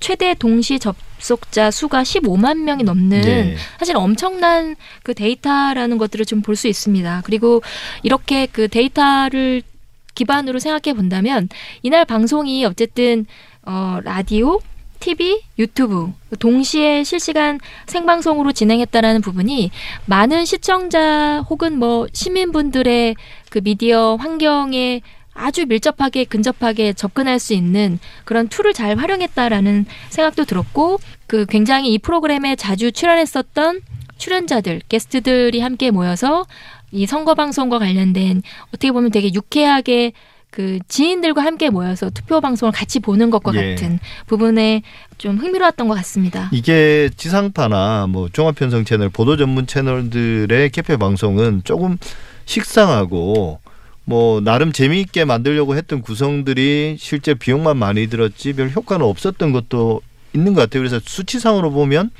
[0.04, 3.56] 최대 동시 접속자 수가 15만 명이 넘는 네.
[3.78, 7.22] 사실 엄청난 그 데이터라는 것들을 좀 볼 수 있습니다.
[7.24, 7.62] 그리고
[8.02, 9.62] 이렇게 그 데이터를
[10.14, 11.48] 기반으로 생각해 본다면
[11.82, 13.24] 이날 방송이 어쨌든
[13.62, 14.60] 어 라디오,
[15.00, 19.70] TV, 유튜브 동시에 실시간 생방송으로 진행했다라는 부분이
[20.04, 23.16] 많은 시청자 혹은 뭐 시민분들의
[23.48, 25.00] 그 미디어 환경에
[25.34, 31.98] 아주 밀접하게 근접하게 접근할 수 있는 그런 툴을 잘 활용했다라는 생각도 들었고 그 굉장히 이
[31.98, 33.80] 프로그램에 자주 출연했었던
[34.16, 36.46] 출연자들 게스트들이 함께 모여서
[36.92, 40.12] 이 선거 방송과 관련된 어떻게 보면 되게 유쾌하게
[40.54, 43.74] 그 지인들과 함께 모여서 투표 방송을 같이 보는 것과 예.
[43.74, 44.82] 같은 부분에
[45.18, 46.48] 좀 흥미로웠던 것 같습니다.
[46.52, 51.98] 이게 지상파나 뭐 종합편성 채널, 보도 전문 채널들의 개표 방송은 조금
[52.44, 53.58] 식상하고
[54.04, 60.02] 뭐 나름 재미있게 만들려고 했던 구성들이 실제 비용만 많이 들었지 별 효과는 없었던 것도
[60.34, 60.82] 있는 것 같아요.
[60.82, 62.10] 그래서 수치상으로 보면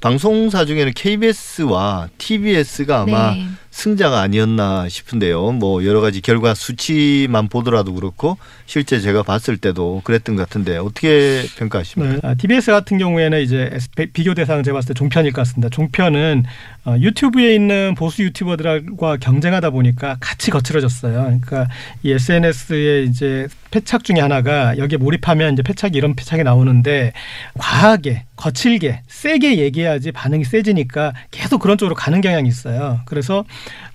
[0.00, 3.46] 방송사 중에는 KBS와 TBS가 아마 네.
[3.76, 5.52] 승자가 아니었나 싶은데요.
[5.52, 11.44] 뭐 여러 가지 결과 수치만 보더라도 그렇고 실제 제가 봤을 때도 그랬던 것 같은데 어떻게
[11.58, 12.14] 평가하십니까?
[12.14, 12.20] 네.
[12.22, 13.70] 아, TBS 같은 경우에는 이제
[14.14, 15.68] 비교 대상 제가 봤을 때 종편일 것 같습니다.
[15.68, 16.44] 종편은
[16.86, 21.12] 어, 유튜브에 있는 보수 유튜버들과 경쟁하다 보니까 같이 거칠어졌어요.
[21.24, 21.68] 그러니까
[22.02, 27.12] 이 SNS의 이제 패착 중에 하나가 여기에 몰입하면 이제 패착이 이런 패착이 나오는데
[27.58, 33.00] 과하게 거칠게 세게 얘기해야지 반응이 세지니까 계속 그런 쪽으로 가는 경향이 있어요.
[33.04, 33.44] 그래서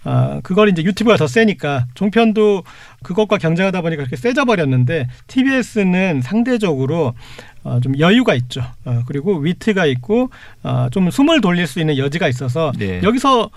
[0.04, 2.64] 아, 그걸 이제 유튜브가 더 세니까 종편도
[3.04, 7.14] 그것과 경쟁하다 보니까 그렇게 세져 버렸는데 TBS는 상대적으로
[7.64, 8.64] 어, 좀 여유가 있죠.
[8.86, 10.30] 어, 그리고 위트가 있고
[10.64, 13.02] 어, 좀 숨을 돌릴 수 있는 여지가 있어서 네.
[13.04, 13.50] 여기서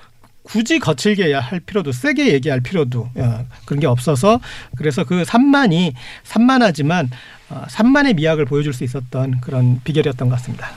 [0.43, 4.41] 굳이 거칠게 할 필요도 세게 얘기할 필요도 어, 그런 게 없어서
[4.77, 7.11] 그래서 그 산만이 산만하지만
[7.49, 10.69] 어, 산만의 미학을 보여줄 수 있었던 그런 비결이었던 것 같습니다.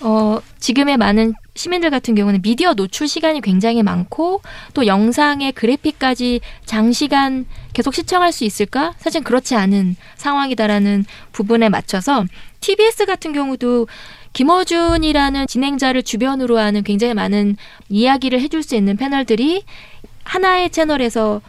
[0.00, 4.42] 어, 지금의 많은 시민들 같은 경우는 미디어 노출 시간이 굉장히 많고
[4.74, 8.92] 또 영상의 그래픽까지 장시간 계속 시청할 수 있을까?
[8.98, 12.24] 사실 그렇지 않은 상황이다라는 부분에 맞춰서
[12.60, 13.86] TBS 같은 경우도
[14.34, 17.56] 김어준이라는 진행자를 주변으로 하는 굉장히 많은
[17.88, 19.64] 이야기를 해줄 수 있는 패널들이
[20.24, 21.40] 하나의 채널에서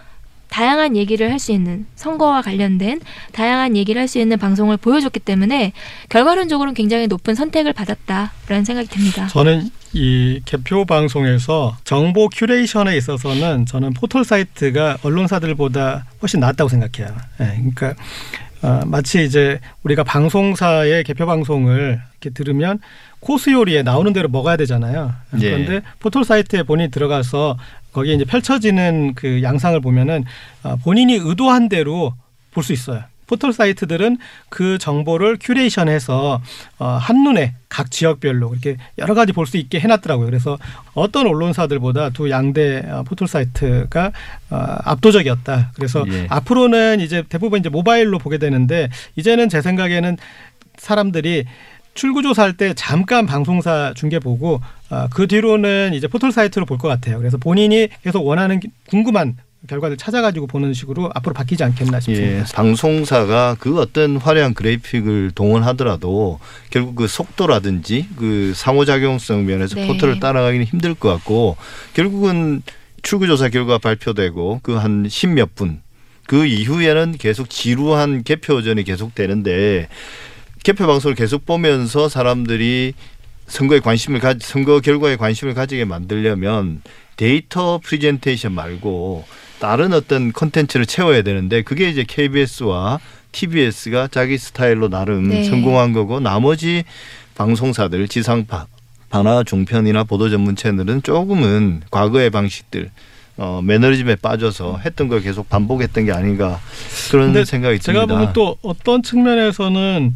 [0.49, 2.99] 다양한 얘기를 할 수 있는 선거와 관련된
[3.31, 5.73] 다양한 얘기를 할 수 있는 방송을 보여줬기 때문에
[6.09, 9.27] 결과론적으로는 굉장히 높은 선택을 받았다라는 생각이 듭니다.
[9.27, 17.15] 저는 이 개표 방송에서 정보 큐레이션에 있어서는 저는 포털 사이트가 언론사들보다 훨씬 낫다고 생각해요.
[17.41, 17.93] 예, 그러니까
[18.63, 22.79] 어, 마치 이제 우리가 방송사의 개표 방송을 이렇게 들으면
[23.19, 25.13] 코스 요리에 나오는 대로 먹어야 되잖아요.
[25.41, 25.49] 예.
[25.51, 27.57] 그런데 포털 사이트에 본인이 들어가서
[27.97, 30.23] 거기에 이제 펼쳐지는 그 양상을 보면은
[30.63, 32.13] 어, 본인이 의도한 대로
[32.51, 33.01] 볼 수 있어요.
[33.25, 36.41] 포털 사이트들은 그 정보를 큐레이션해서
[36.79, 40.27] 어, 한눈에 각 지역별로 이렇게 여러 가지 볼 수 있게 해놨더라고요.
[40.27, 40.59] 그래서
[40.93, 44.11] 어떤 언론사들보다 두 양대 어, 포털 사이트가
[44.51, 45.71] 어, 압도적이었다.
[45.73, 46.27] 그래서 예.
[46.29, 50.17] 앞으로는 이제 대부분 이제 모바일로 보게 되는데 이제는 제 생각에는
[50.77, 51.45] 사람들이
[51.95, 56.87] 출구 조사할 때 잠깐 방송사 중계 보고 어, 그 뒤로는 이제 포털 사이트로 볼 것
[56.87, 57.17] 같아요.
[57.17, 59.35] 그래서 본인이 계속 원하는 궁금한
[59.67, 62.39] 결과를 찾아가지고 보는 식으로 앞으로 바뀌지 않겠나 싶습니다.
[62.39, 69.87] 예, 방송사가 그 어떤 화려한 그래픽을 동원하더라도 결국 그 속도라든지 그 상호작용성 면에서 네.
[69.87, 71.57] 포털을 따라가기는 힘들 것 같고
[71.93, 72.61] 결국은
[73.01, 75.81] 출구조사 결과 발표되고 그 한 십 몇 분
[76.27, 79.87] 그 이후에는 계속 지루한 개표전이 계속되는데
[80.63, 82.93] 개표 방송을 계속 보면서 사람들이
[83.47, 86.81] 선거에 관심을 가 선거 결과에 관심을 가지게 만들려면
[87.15, 89.25] 데이터 프리젠테이션 말고
[89.59, 92.99] 다른 어떤 컨텐츠를 채워야 되는데 그게 이제 KBS와
[93.31, 95.43] TBS가 자기 스타일로 나름 네.
[95.45, 96.83] 성공한 거고 나머지
[97.35, 98.67] 방송사들 지상파
[99.09, 102.91] 파나 종편이나 보도 전문 채널은 조금은 과거의 방식들
[103.37, 106.59] 어, 매너리즘에 빠져서 했던 걸 계속 반복했던 게 아닌가
[107.11, 108.19] 그런 생각이 제가 듭니다.
[108.19, 110.15] 보면 또 어떤 측면에서는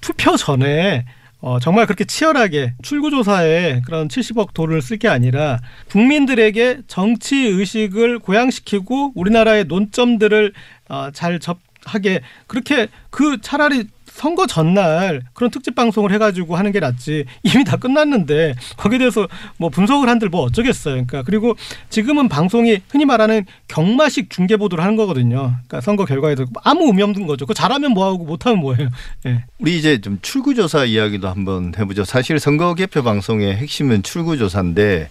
[0.00, 1.04] 투표 전에
[1.40, 9.12] 어, 정말 그렇게 치열하게 출구조사에 그런 70억 돈을 쓸 게 아니라 국민들에게 정치 의식을 고양시키고
[9.14, 10.52] 우리나라의 논점들을
[10.88, 13.84] 어, 잘 접하게 그렇게 그 차라리
[14.18, 19.28] 선거 전날 그런 특집 방송을 해가지고 하는 게 낫지 이미 다 끝났는데 거기에 대해서
[19.58, 20.94] 뭐 분석을 한들 뭐 어쩌겠어요.
[20.94, 21.54] 그러니까 그리고
[21.88, 25.52] 지금은 방송이 흔히 말하는 경마식 중계 보도를 하는 거거든요.
[25.52, 27.46] 그러니까 선거 결과에도 아무 의미 없는 거죠.
[27.46, 28.88] 그 잘하면 뭐하고 못하면 뭐해요.
[29.26, 29.44] 예.
[29.60, 32.04] 우리 이제 좀 출구조사 이야기도 한번 해보죠.
[32.04, 35.10] 사실 선거 개표 방송의 핵심은 출구조사인데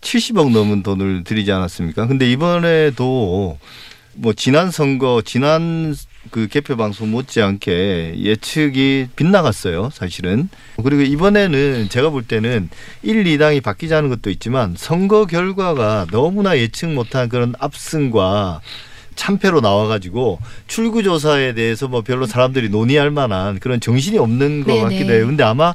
[0.00, 2.06] 70억 넘은 돈을 들이지 않았습니까?
[2.06, 3.58] 근데 이번에도
[4.14, 5.94] 뭐 지난 선거 지난
[6.30, 9.90] 그 개표 방송 못지않게 예측이 빗나갔어요.
[9.92, 10.48] 사실은
[10.82, 12.68] 그리고 이번에는 제가 볼 때는
[13.02, 18.60] 1, 2당이 바뀌자는 것도 있지만 선거 결과가 너무나 예측 못한 그런 압승과
[19.16, 24.82] 참패로 나와가지고 출구조사에 대해서 뭐 별로 사람들이 논의할 만한 그런 정신이 없는 것 네네.
[24.82, 25.26] 같기도 해요.
[25.26, 25.74] 근데 아마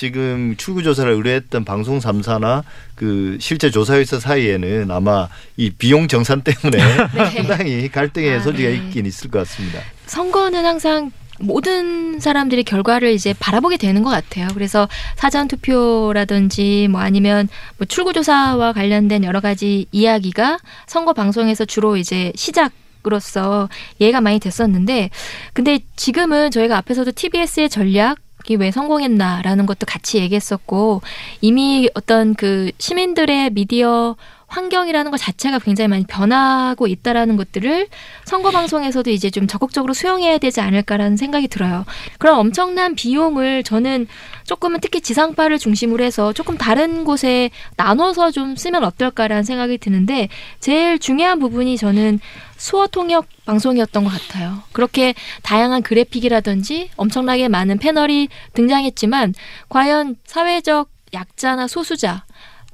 [0.00, 2.62] 지금 출구 조사를 의뢰했던 방송 3사나
[2.94, 6.78] 그 실제 조사회사 사이에는 아마 이 비용 정산 때문에
[7.36, 8.76] 상당히 갈등의 아, 소지가 네.
[8.76, 9.80] 있긴 있을 것 같습니다.
[10.06, 14.48] 선거는 항상 모든 사람들이 결과를 이제 바라보게 되는 것 같아요.
[14.54, 22.32] 그래서 사전 투표라든지 뭐 아니면 뭐 출구조사와 관련된 여러 가지 이야기가 선거 방송에서 주로 이제
[22.36, 22.72] 시작
[23.06, 25.08] 으로서 이해가 많이 됐었는데
[25.54, 31.02] 근데 지금은 저희가 앞에서도 TBS의 전략이 왜 성공했나라는 것도 같이 얘기했었고
[31.40, 34.16] 이미 어떤 그 시민들의 미디어
[34.50, 37.86] 환경이라는 것 자체가 굉장히 많이 변하고 있다라는 것들을
[38.24, 41.84] 선거 방송에서도 이제 좀 적극적으로 수용해야 되지 않을까라는 생각이 들어요.
[42.18, 44.08] 그런 엄청난 비용을 저는
[44.44, 50.98] 조금은 특히 지상파를 중심으로 해서 조금 다른 곳에 나눠서 좀 쓰면 어떨까라는 생각이 드는데 제일
[50.98, 52.18] 중요한 부분이 저는
[52.60, 54.62] 수어 통역 방송이었던 것 같아요.
[54.72, 59.34] 그렇게 다양한 그래픽이라든지 엄청나게 많은 패널이 등장했지만
[59.70, 62.24] 과연 사회적 약자나 소수자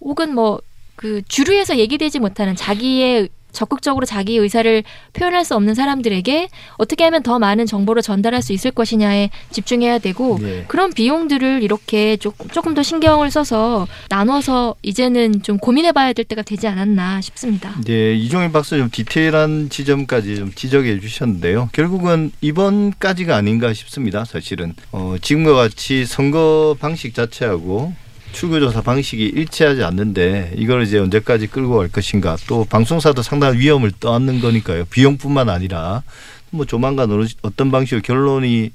[0.01, 0.61] 혹은 뭐
[0.97, 7.39] 그 주류에서 얘기되지 못하는 자기의 적극적으로 자기 의사를 표현할 수 없는 사람들에게 어떻게 하면 더
[7.39, 10.65] 많은 정보를 전달할 수 있을 것이냐에 집중해야 되고 네.
[10.69, 16.69] 그런 비용들을 이렇게 조금, 조금 더 신경을 써서 나눠서 이제는 좀 고민해봐야 될 때가 되지
[16.69, 17.75] 않았나 싶습니다.
[17.85, 21.71] 네, 이종일 박사 좀 디테일한 지점까지 좀 지적해 주셨는데요.
[21.73, 24.25] 결국은 이번까지가 아닌가 싶습니다.
[24.25, 27.95] 사실은 어, 지금과 같이 선거 방식 자체하고
[28.41, 34.41] 출구조사 방식이 일치하지 않는데 이걸 이제 언제까지 끌고 갈 것인가 또 방송사도 상당한 위험을 떠안는
[34.41, 34.85] 거니까요.
[34.87, 36.03] 비용뿐만 아니라
[36.51, 38.73] 뭐 조만간 어느- 어떤 방식으로 결론이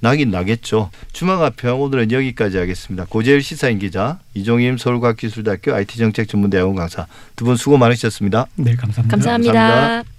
[0.00, 0.90] 나긴 나겠죠.
[1.12, 3.06] 주말가평 오늘은 여기까지 하겠습니다.
[3.08, 8.46] 고재일 시사인 기자, 이종임 서울과학기술대학교 IT정책전문대학원 강사 두 분 수고 많으셨습니다.
[8.56, 9.16] 네, 감사합니다.
[9.16, 9.52] 감사합니다.
[9.52, 10.13] 감사합니다.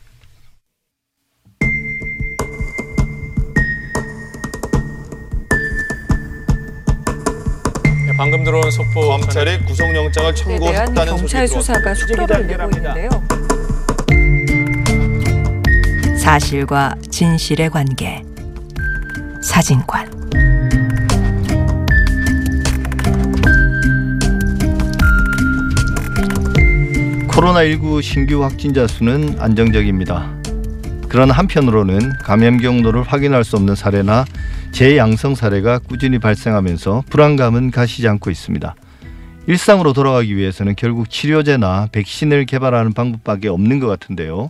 [8.56, 13.10] 들어온 속보 검찰이 구속영장을 에 대한 청구했다는 경찰 소식이 수사가 속도를 내고 있는데요.
[16.18, 18.24] 사실과 진실의 관계
[19.44, 20.10] 사진관
[27.28, 30.32] 코로나19 신규 확진자 수는 안정적입니다.
[31.10, 34.24] 그러나 한편으로는 감염 경로를 확인할 수 없는 사례나
[34.76, 38.76] 재양성 사례가 꾸준히 발생하면서 불안감은 가시지 않고 있습니다.
[39.48, 44.50] 일상으로 돌아가기 위해서는 결국 치료제나 백신을 개발하는 방법밖에 없는 것 같은데요.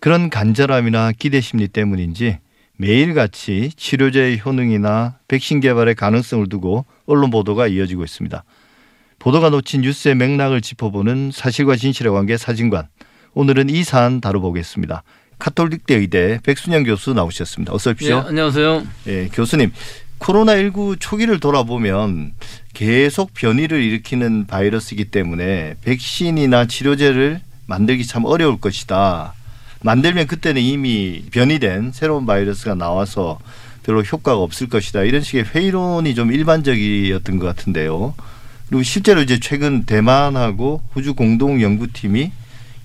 [0.00, 2.40] 그런 간절함이나 기대 심리 때문인지
[2.76, 8.44] 매일같이 치료제의 효능이나 백신 개발의 가능성을 두고 언론 보도가 이어지고 있습니다.
[9.18, 12.88] 보도가 놓친 뉴스의 맥락을 짚어보는 사실과 진실의 관계 사진관.
[13.32, 15.04] 오늘은 이 사안 다뤄보겠습니다.
[15.38, 17.74] 카톨릭대 의대 백순영 교수 나오셨습니다.
[17.74, 18.16] 어서 오십시오.
[18.16, 18.86] 예, 안녕하세요.
[19.08, 19.72] 예, 교수님.
[20.18, 22.32] 코로나19 초기를 돌아보면
[22.72, 29.34] 계속 변이를 일으키는 바이러스이기 때문에 백신이나 치료제를 만들기 참 어려울 것이다.
[29.82, 33.38] 만들면 그때는 이미 변이된 새로운 바이러스가 나와서
[33.82, 35.02] 별로 효과가 없을 것이다.
[35.02, 38.14] 이런 식의 회의론이 좀 일반적이었던 것 같은데요.
[38.68, 42.32] 그리고 실제로 이제 최근 대만하고 호주 공동 연구팀이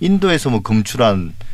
[0.02, 1.49] 인도에서 뭐 검출한 어,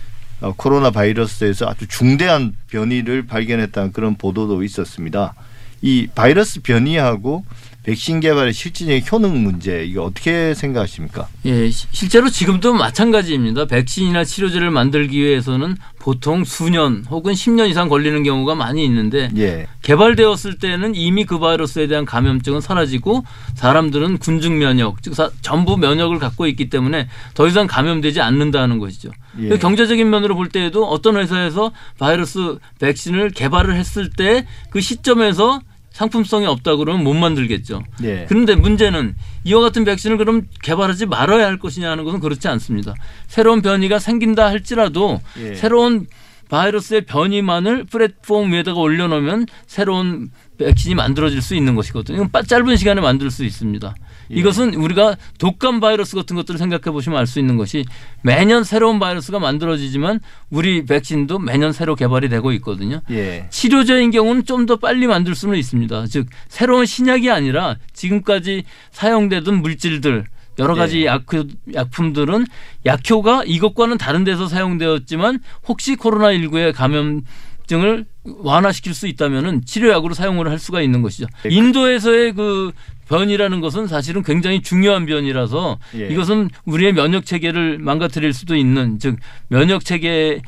[0.57, 5.33] 코로나 바이러스에서 아주 중대한 변이를 발견했다는 그런 보도도 있었습니다.
[5.81, 7.45] 이 바이러스 변이하고
[7.85, 11.27] 백신 개발의 실질적인 효능 문제 이거 어떻게 생각하십니까?
[11.45, 13.65] 예, 시- 실제로 지금도 마찬가지입니다.
[13.65, 19.67] 백신이나 치료제를 만들기 위해서는 보통 수년 혹은 10년 이상 걸리는 경우가 많이 있는데 예.
[19.83, 26.17] 개발되었을 때는 이미 그 바이러스에 대한 감염증은 사라지고 사람들은 군중 면역, 즉 사- 전부 면역을
[26.17, 29.11] 갖고 있기 때문에 더 이상 감염되지 않는다는 것이죠.
[29.41, 29.49] 예.
[29.49, 35.61] 그 경제적인 면으로 볼 때에도 어떤 회사에서 바이러스 백신을 개발을 했을 때 그 시점에서
[35.99, 37.81] 상품성이 없다 그러면 못 만들겠죠.
[38.03, 38.25] 예.
[38.27, 42.93] 그런데 문제는 이와 같은 백신을 그럼 개발하지 말아야 할 것이냐 하는 것은 그렇지 않습니다.
[43.27, 45.55] 새로운 변이가 생긴다 할지라도 예.
[45.55, 46.07] 새로운
[46.49, 52.17] 바이러스의 변이만을 플랫폼 위에다가 올려놓으면 새로운 백신이 만들어질 수 있는 것이거든요.
[52.17, 53.95] 이건 빠- 짧은 시간에 만들 수 있습니다.
[54.31, 54.35] 예.
[54.35, 57.85] 이것은 우리가 독감 바이러스 같은 것들을 생각해 보시면 알 수 있는 것이
[58.21, 63.01] 매년 새로운 바이러스가 만들어지지만 우리 백신도 매년 새로 개발이 되고 있거든요.
[63.09, 63.47] 예.
[63.49, 66.07] 치료제인 경우는 좀 더 빨리 만들 수는 있습니다.
[66.07, 70.25] 즉 새로운 신약이 아니라 지금까지 사용되던 물질들
[70.57, 71.05] 여러 가지 네.
[71.05, 71.25] 약,
[71.73, 72.47] 약품들은
[72.85, 80.81] 약효가 이것과는 다른 데서 사용되었지만 혹시 코로나19의 감염증을 완화시킬 수 있다면은 치료약으로 사용을 할 수가
[80.81, 81.27] 있는 것이죠.
[81.43, 81.49] 네.
[81.53, 82.71] 인도에서의 그
[83.07, 86.07] 변이라는 것은 사실은 굉장히 중요한 변이라서 예.
[86.07, 90.41] 이것은 우리의 면역 체계를 망가뜨릴 수도 있는 즉 면역 체계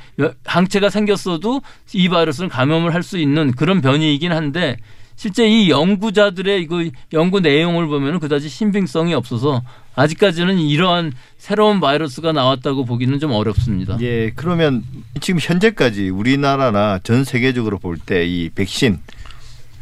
[0.46, 1.62] 항체가 생겼어도
[1.94, 4.76] 이 바이러스는 감염을 할 수 있는 그런 변이이긴 한데
[5.16, 9.62] 실제 이 연구자들의 이거 연구 내용을 보면은 그다지 신빙성이 없어서
[9.96, 13.98] 아직까지는 이러한 새로운 바이러스가 나왔다고 보기는 좀 어렵습니다.
[14.02, 14.84] 예, 그러면
[15.22, 19.00] 지금 현재까지 우리나라나 전 세계적으로 볼 때 이 백신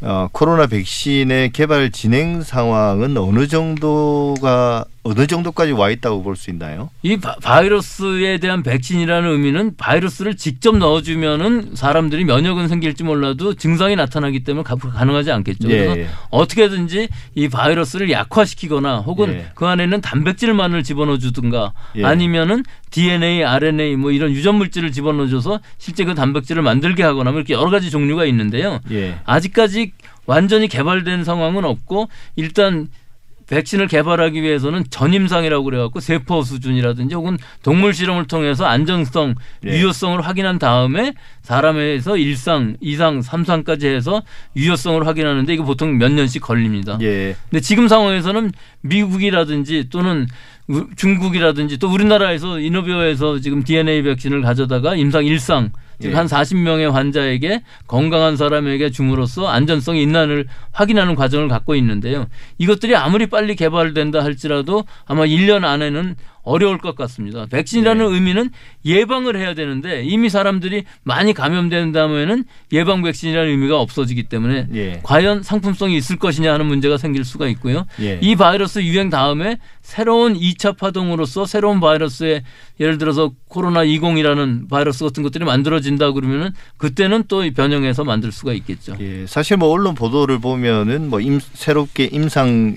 [0.06, 6.90] 어, 코로나 백신의 개발 진행 상황은 어느 정도가 어느 정도까지 와 있다고 볼 수 있나요?
[7.04, 14.44] 이 바- 바이러스에 대한 백신이라는 의미는 바이러스를 직접 넣어주면은 사람들이 면역은 생길지 몰라도 증상이 나타나기
[14.44, 15.70] 때문에 가- 가능하지 않겠죠.
[15.70, 16.08] 예, 그래서 예.
[16.32, 19.52] 어떻게든지 이 바이러스를 약화시키거나 혹은 예.
[19.54, 22.04] 그 안에는 단백질만을 집어넣어 주든가 예.
[22.04, 27.40] 아니면은 DNA, RNA 뭐 이런 유전 물질을 집어넣어 줘서 실제 그 단백질을 만들게 하거나 뭐
[27.40, 28.80] 이렇게 여러 가지 종류가 있는데요.
[28.90, 29.20] 예.
[29.26, 29.92] 아직까지
[30.26, 32.88] 완전히 개발된 상황은 없고 일단
[33.48, 39.70] 백신을 개발하기 위해서는 전임상이라고 그래갖고 세포 수준이라든지 혹은 동물 실험을 통해서 안정성, 예.
[39.70, 44.24] 유효성을 확인한 다음에 사람에서 일상, 이상, 삼상까지 해서
[44.56, 46.98] 유효성을 확인하는데 이거 보통 몇 년씩 걸립니다.
[47.02, 47.36] 예.
[47.50, 50.26] 근데 지금 상황에서는 미국이라든지 또는
[50.68, 56.16] 우- 중국이라든지 또 우리나라에서 이노비어에서 지금 DNA 백신을 가져다가 임상 일상 즉 예.
[56.16, 62.28] 한 40명의 환자에게 건강한 사람에게 줌으로써 안전성이 있나를 확인하는 과정을 갖고 있는데요.
[62.58, 67.46] 이것들이 아무리 빨리 개발된다 할지라도 아마 1년 안에는 어려울 것 같습니다.
[67.48, 68.52] 백신이라는 의미는
[68.86, 75.00] 예방을 해야 되는데 이미 사람들이 많이 감염된 다음에는 예방 백신이라는 의미가 없어지기 때문에 예.
[75.04, 77.86] 과연 상품성이 있을 것이냐 하는 문제가 생길 수가 있고요.
[78.00, 78.20] 예.
[78.22, 82.44] 이 바이러스 유행 다음에 새로운 2차 파동으로서 새로운 바이러스의
[82.80, 88.96] 예를 들어서 코로나 20이라는 바이러스 같은 것들이 만들어진다 그러면은 그때는 또 변형해서 만들 수가 있겠죠.
[89.00, 92.76] 예, 사실 뭐 언론 보도를 보면은 뭐 임, 새롭게 임상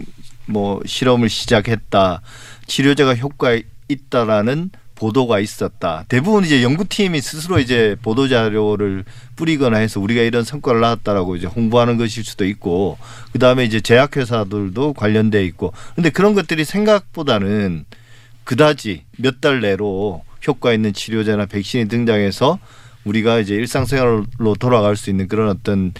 [0.49, 2.23] 뭐 실험을 시작했다,
[2.67, 6.05] 치료제가 효과 있다라는 보도가 있었다.
[6.09, 9.05] 대부분 이제 연구팀이 스스로 이제 보도 자료를
[9.37, 12.99] 뿌리거나 해서 우리가 이런 성과를 낳았다라고 이제 홍보하는 것일 수도 있고,
[13.33, 17.85] 그 다음에 이제 제약회사들도 관련돼 있고, 근데 그런 것들이 생각보다는
[18.43, 22.59] 그다지 몇 달 내로 효과 있는 치료제나 백신이 등장해서
[23.05, 25.93] 우리가 이제 일상생활로 돌아갈 수 있는 그런 어떤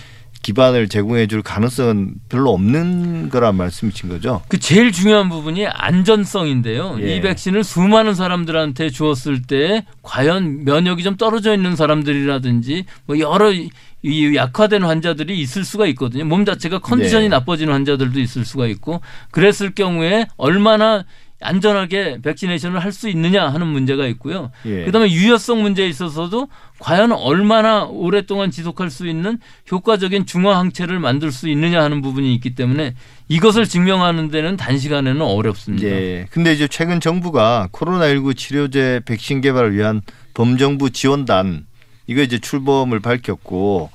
[0.43, 4.43] 기반을 제공해 줄 가능성은 별로 없는 거란 말씀이신 거죠?
[4.49, 6.99] 그 제일 중요한 부분이 안전성인데요.
[7.03, 7.17] 예.
[7.17, 13.71] 이 백신을 수많은 사람들한테 주었을 때 과연 면역이 좀 떨어져 있는 사람들이라든지 뭐 여러 이-
[14.03, 16.25] 이 약화된 환자들이 있을 수가 있거든요.
[16.25, 17.29] 몸 자체가 컨디션이 네.
[17.31, 19.01] 나빠지는 환자들도 있을 수가 있고
[19.33, 21.05] 그랬을 경우에 얼마나
[21.41, 24.51] 안전하게 vaccination을 할 수 있느냐 하는 문제가 있고요.
[24.67, 24.85] 예.
[24.85, 26.49] 그다음에 유효성 문제에 있어서도
[26.81, 29.39] 과연 얼마나 오랫동안 지속할 수 있는
[29.71, 32.95] 효과적인 중화 항체를 만들 수 있느냐 하는 부분이 있기 때문에
[33.29, 35.87] 이것을 증명하는 데는 단시간에는 어렵습니다.
[35.87, 36.27] 예.
[36.31, 40.01] 근데 이제 최근 정부가 코로나19 치료제 백신 개발을 위한
[40.35, 41.67] 범정부 지원단
[42.09, 43.91] 이거 이제 출범을 밝혔고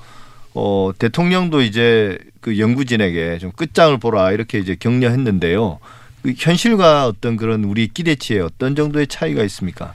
[0.56, 5.80] 어 대통령도 이제 그 연구진에게 좀 끝장을 보라 이렇게 이제 격려했는데요.
[6.24, 9.94] 그 현실과 어떤 그런 우리 기대치에 어떤 정도의 차이가 있습니까?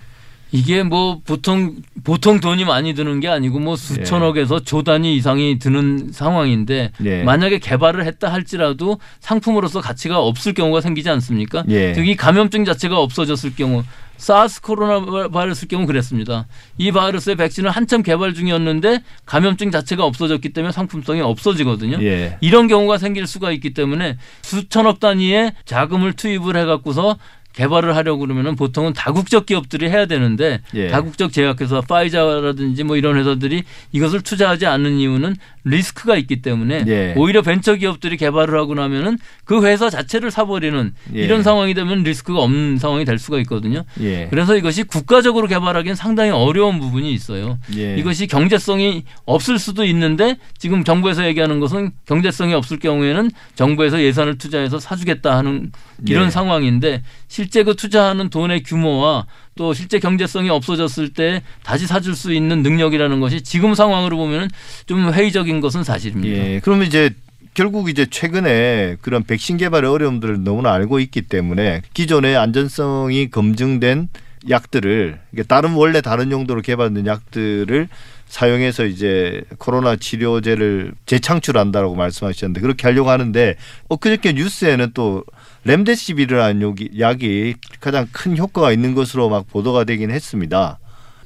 [0.51, 6.11] 이게 뭐 보통 보통 돈이 많이 드는 게 아니고 뭐 수천억에서 조 단위 이상이 드는
[6.13, 7.23] 상황인데 예.
[7.23, 11.65] 만약에 개발을 했다 할지라도 상품으로서 가치가 없을 경우가 생기지 않습니까?
[11.69, 11.93] 예.
[11.93, 13.85] 특히 감염증 자체가 없어졌을 경우
[14.19, 16.47] 사스 코로나 바이러스 경우 그랬습니다.
[16.77, 21.99] 이 바이러스의 백신은 한참 개발 중이었는데 감염증 자체가 없어졌기 때문에 상품성이 없어지거든요.
[22.03, 22.37] 예.
[22.41, 27.17] 이런 경우가 생길 수가 있기 때문에 수천억 단위의 자금을 투입을 해갖고서
[27.59, 30.87] 개발을 하려고 그러면은 보통은 다국적 기업들이 해야 되는데 예.
[30.89, 35.35] 다국적 제약회사 파이자라든지 뭐 이런 회사들이 이것을 투자하지 않는 이유는
[35.65, 37.15] 리스크가 있기 때문에 예.
[37.17, 41.21] 오히려 벤처 기업들이 개발을 하고 나면은 그 회사 자체를 사버리는 예.
[41.21, 43.83] 이런 상황이 되면 리스크가 없는 상황이 될 수가 있거든요.
[44.01, 44.29] 예.
[44.31, 47.59] 그래서 이것이 국가적으로 개발하기엔 상당히 어려운 부분이 있어요.
[47.77, 47.97] 예.
[47.97, 54.79] 이것이 경제성이 없을 수도 있는데 지금 정부에서 얘기하는 것은 경제성이 없을 경우에는 정부에서 예산을 투자해서
[54.79, 55.73] 사주겠다 하는
[56.07, 56.31] 이런 예.
[56.31, 62.63] 상황인데 실제 그 투자하는 돈의 규모와 또 실제 경제성이 없어졌을 때 다시 사줄 수 있는
[62.63, 64.49] 능력이라는 것이 지금 상황으로 보면은
[64.87, 66.37] 좀 회의적인 것은 사실입니다.
[66.37, 66.61] 예.
[66.63, 67.11] 그러면 이제
[67.55, 74.09] 결국 이제 최근에 그런 백신 개발의 어려움들을 너무나 알고 있기 때문에 기존의 안전성이 검증된
[74.49, 75.19] 약들을
[75.49, 77.89] 다른 원래 다른 용도로 개발된 약들을
[78.29, 83.57] 사용해서 이제 코로나 치료제를 재창출한다라고 말씀하셨는데 그렇게 하려고 하는데
[83.89, 85.25] 엊그저께 뉴스에는 또
[85.65, 90.79] 렘데시비르라는 약이, 가장 큰 효과가 있는 것으로 막 보도가 되긴 했습니다.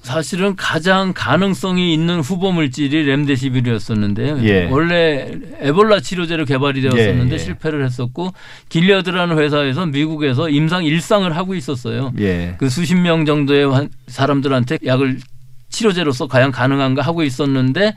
[0.03, 4.41] 사실은 가장 가능성이 있는 후보 물질이 렘데시비르였었는데요.
[4.43, 4.65] 예.
[4.69, 5.31] 원래
[5.61, 7.39] 에볼라 치료제로 개발이 되었었는데 예, 예.
[7.39, 8.33] 실패를 했었고
[8.69, 12.13] 길리어드라는 회사에서 미국에서 임상 일상을 하고 있었어요.
[12.19, 12.57] 예.
[12.59, 15.19] 그 수십 명 정도의 환- 사람들한테 약을
[15.71, 17.95] 치료제로서 과연 가능한가 하고 있었는데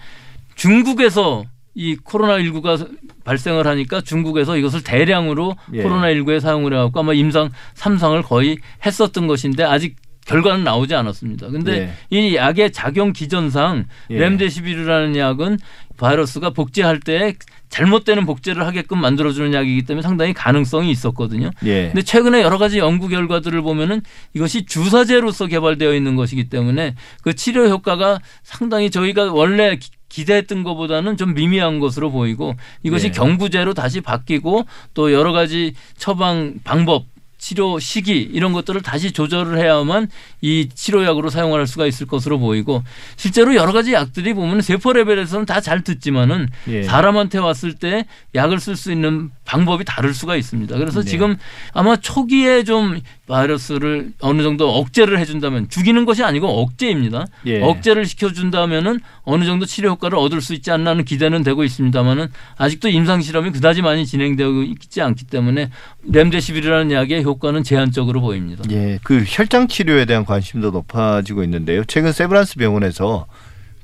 [0.54, 1.44] 중국에서
[1.76, 2.90] 이 코로나19가
[3.26, 5.84] 발생을 하니까 중국에서 이것을 대량으로 예.
[5.84, 11.48] 코로나19에 사용을 해갖고 아마 임상 3상을 거의 했었던 것인데 아직 결과는 나오지 않았습니다.
[11.50, 14.18] 근데 이 약의 작용 기전상 예.
[14.18, 15.58] 렘데시비르라는 약은
[15.98, 17.36] 바이러스가 복제할 때
[17.70, 21.52] 잘못되는 복제를 하게끔 만들어주는 약이기 때문에 상당히 가능성이 있었거든요.
[21.66, 21.88] 예.
[21.88, 24.02] 근데 최근에 여러 가지 연구 결과들을 보면은
[24.34, 31.18] 이것이 주사제로서 개발되어 있는 것이기 때문에 그 치료 효과가 상당히 저희가 원래 기- 기대했던 것보다는
[31.18, 33.12] 좀 미미한 것으로 보이고 이것이 예.
[33.12, 37.06] 경구제로 다시 바뀌고 또 여러 가지 처방 방법
[37.46, 40.08] 치료 시기 이런 것들을 다시 조절을 해야만
[40.42, 42.82] 이 치료약으로 사용할 수가 있을 것으로 보이고
[43.18, 46.84] 실제로 여러 가지 약들이 보면 세포 레벨에서는 다 잘 듣지만은 예.
[46.84, 50.76] 사람한테 왔을 때 약을 쓸 수 있는 방법이 다를 수가 있습니다.
[50.78, 51.10] 그래서 네.
[51.10, 51.38] 지금
[51.74, 57.28] 아마 초기에 좀 바이러스를 어느 정도 억제를 해준다면 죽이는 것이 아니고 억제입니다.
[57.46, 57.62] 예.
[57.62, 62.28] 억제를 시켜준다면은 어느 정도 치료 효과를 얻을 수 있지 않나 하는 기대는 되고 있습니다만은
[62.58, 65.70] 아직도 임상 실험이 그다지 많이 진행되고 있지 않기 때문에
[66.04, 68.64] 렘데시빌이라는 약의 효과는 제한적으로 보입니다.
[68.72, 71.84] 예, 그 혈장 치료에 대한 관심도 높아지고 있는데요.
[71.86, 73.28] 최근 세브란스 병원에서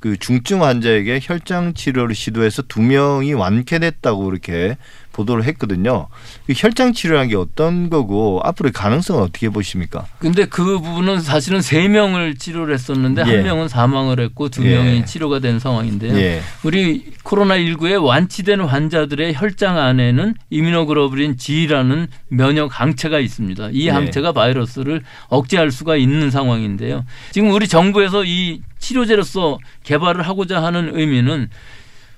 [0.01, 4.76] 그 중증 환자에게 혈장 치료를 시도해서 두 명이 완쾌됐다고 이렇게
[5.12, 6.07] 보도를 했거든요.
[6.47, 10.05] 그 혈장 치료라는 게 어떤 거고 앞으로의 가능성은 어떻게 보십니까?
[10.20, 13.36] 근데 그 부분은 사실은 세 명을 치료를 했었는데 예.
[13.36, 14.76] 한 명은 사망을 했고 두 예.
[14.76, 16.16] 명이 치료가 된 상황인데요.
[16.18, 16.41] 예.
[16.64, 23.70] 우리 코로나 19에 완치된 환자들의 혈장 안에는 이뮤노글로불린 G라는 면역 항체가 있습니다.
[23.74, 23.91] 이 예.
[23.91, 27.05] 항체가 바이러스를 억제할 수가 있는 상황인데요.
[27.32, 31.49] 지금 우리 정부에서 이 치료제로서 개발을 하고자 하는 의미는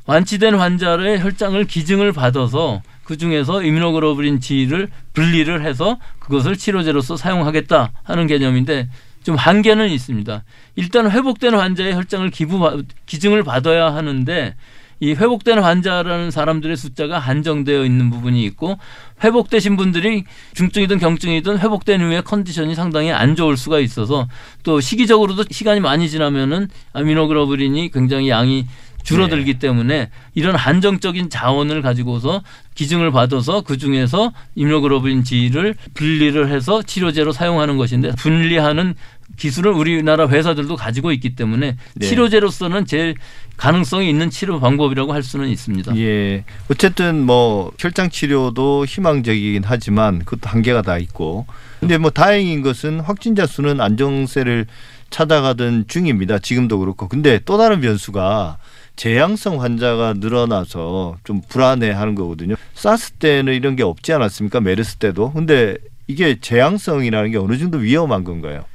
[0.05, 8.27] 완치된 환자의 혈장을 기증을 받아서 그 중에서 이뮤노글로불린 G를 분리를 해서 그것을 치료제로서 사용하겠다 하는
[8.27, 8.89] 개념인데
[9.23, 10.43] 좀 한계는 있습니다.
[10.75, 14.55] 일단 회복된 환자의 혈장을 기부 기증을 받아야 하는데
[14.99, 18.77] 이 회복된 환자라는 사람들의 숫자가 한정되어 있는 부분이 있고
[19.21, 20.23] 회복되신 분들이
[20.53, 24.29] 중증이든 경증이든 회복된 후에 컨디션이 상당히 안 좋을 수가 있어서
[24.63, 28.65] 또 시기적으로도 시간이 많이 지나면은 아미노글로불린이 굉장히 양이
[29.03, 32.41] 줄어들기 때문에 이런 한정적인 자원을 가지고서
[32.75, 38.95] 기증을 받아서 그 중에서 이뮤노글로불린 G를 분리를 해서 치료제로 사용하는 것인데 분리하는
[39.37, 42.07] 기술을 우리나라 회사들도 가지고 있기 때문에 네.
[42.07, 43.15] 치료제로서는 제일
[43.57, 45.97] 가능성이 있는 치료 방법이라고 할 수는 있습니다.
[45.97, 46.43] 예.
[46.69, 51.45] 어쨌든 뭐 혈장 치료도 희망적이긴 하지만 그것도 한계가 다 있고.
[51.79, 54.67] 근데 뭐 다행인 것은 확진자 수는 안정세를
[55.09, 56.39] 찾아가던 중입니다.
[56.39, 57.07] 지금도 그렇고.
[57.07, 58.57] 근데 또 다른 변수가
[58.95, 62.55] 재양성 환자가 늘어나서 좀 불안해하는 거거든요.
[62.73, 64.61] 사스 때는 이런 게 없지 않았습니까?
[64.61, 65.31] 메르스 때도.
[65.33, 65.75] 근데
[66.07, 68.65] 이게 재양성이라는 게 어느 정도 위험한 건가요?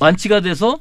[0.00, 0.78] 완치가 돼서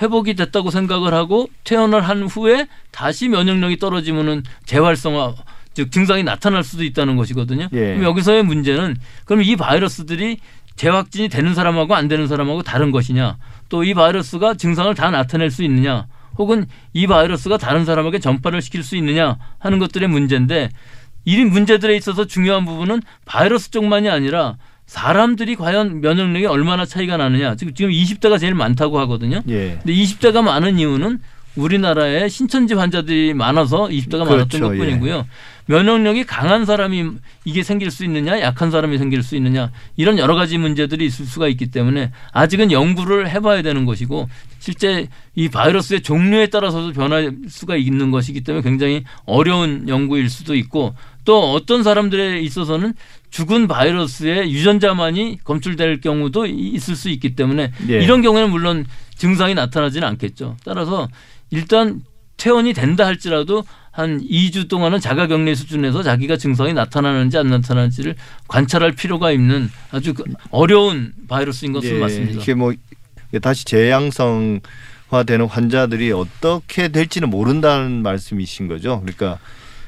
[0.00, 5.34] 회복이 됐다고 생각을 하고 퇴원을 한 후에 다시 면역력이 떨어지면은 재활성화
[5.74, 7.68] 즉 증상이 나타날 수도 있다는 것이거든요.
[7.72, 7.78] 예.
[7.94, 10.38] 그럼 여기서의 문제는 그럼 이 바이러스들이
[10.76, 13.36] 재확진이 되는 사람하고 안 되는 사람하고 다른 것이냐
[13.68, 16.06] 또 이 바이러스가 증상을 다 나타낼 수 있느냐
[16.38, 20.70] 혹은 이 바이러스가 다른 사람에게 전파를 시킬 수 있느냐 하는 것들의 문제인데
[21.24, 24.56] 이 문제들에 있어서 중요한 부분은 바이러스 쪽만이 아니라
[24.86, 27.56] 사람들이 과연 면역력이 얼마나 차이가 나느냐.
[27.56, 29.40] 지금 지금 20대가 제일 많다고 하거든요.
[29.48, 29.78] 예.
[29.82, 31.20] 근데 20대가 많은 이유는
[31.56, 34.68] 우리나라에 신천지 환자들이 많아서 20대가 많았던 그렇죠.
[34.68, 35.26] 것뿐이고요.
[35.66, 37.12] 면역력이 강한 사람이
[37.44, 41.48] 이게 생길 수 있느냐, 약한 사람이 생길 수 있느냐 이런 여러 가지 문제들이 있을 수가
[41.48, 48.10] 있기 때문에 아직은 연구를 해봐야 되는 것이고 실제 이 바이러스의 종류에 따라서도 변할 수가 있는
[48.10, 50.94] 것이기 때문에 굉장히 어려운 연구일 수도 있고
[51.24, 52.94] 또 어떤 사람들에 있어서는
[53.30, 58.02] 죽은 바이러스의 유전자만이 검출될 경우도 있을 수 있기 때문에 예.
[58.02, 58.86] 이런 경우에는 물론
[59.16, 60.56] 증상이 나타나지는 않겠죠.
[60.64, 61.08] 따라서
[61.50, 62.02] 일단
[62.36, 68.16] 퇴원이 된다 할지라도 한 2주 동안은 자가 격리 수준에서 자기가 증상이 나타나는지 안 나타나는지를
[68.48, 72.42] 관찰할 필요가 있는 아주 그 어려운 바이러스인 것은 예, 맞습니다.
[72.42, 72.74] 이게 뭐
[73.40, 79.00] 다시 재양성화되는 환자들이 어떻게 될지는 모른다는 말씀이신 거죠.
[79.00, 79.38] 그러니까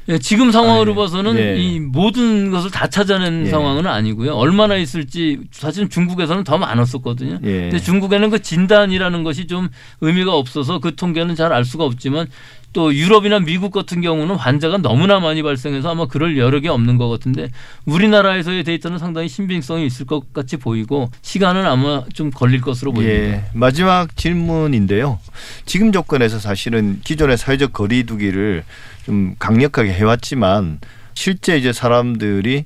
[0.08, 0.96] 예, 지금 상황으로 아, 예.
[0.96, 1.56] 봐서는 예.
[1.56, 3.50] 이 모든 것을 다 찾아낸 예.
[3.50, 4.34] 상황은 아니고요.
[4.34, 7.40] 얼마나 있을지 사실은 중국에서는 더 많았었거든요.
[7.42, 7.60] 예.
[7.62, 9.68] 근데 중국에는 그 진단이라는 것이 좀
[10.00, 12.26] 의미가 없어서 그 통계는 잘 알 수가 없지만
[12.72, 17.48] 또 유럽이나 미국 같은 경우는 환자가 너무나 많이 발생해서 아마 그럴 여력이 없는 것 같은데
[17.86, 23.16] 우리나라에서의 데이터는 상당히 신빙성이 있을 것 같이 보이고 시간은 아마 좀 걸릴 것으로 보입니다.
[23.18, 25.18] 예, 마지막 질문인데요.
[25.64, 28.64] 지금 조건에서 사실은 기존의 사회적 거리두기를
[29.06, 30.80] 좀 강력하게 해왔지만
[31.14, 32.64] 실제 이제 사람들이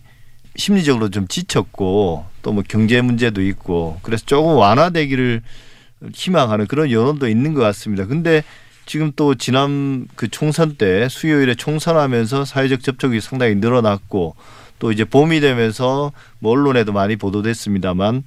[0.57, 5.43] 심리적으로 좀 지쳤고 또 뭐 경제 문제도 있고 그래서 조금 완화되기를
[6.15, 8.07] 희망하는 그런 여론도 있는 것 같습니다.
[8.07, 8.43] 근데
[8.87, 14.35] 지금 또 지난 그 총선 때 수요일에 총선하면서 사회적 접촉이 상당히 늘어났고
[14.79, 18.25] 또 이제 봄이 되면서 뭐 언론에도 많이 보도됐습니다만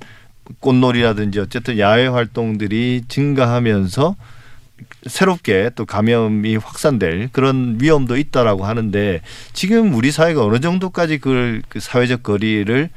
[0.59, 4.15] 꽃놀이라든지 어쨌든 야외 활동들이 증가하면서
[5.07, 9.21] 새롭게 또 감염이 확산될 그런 위험도 있다라고 하는데
[9.53, 12.89] 지금 우리 사회가 어느 정도까지 그걸 그 사회적 거리를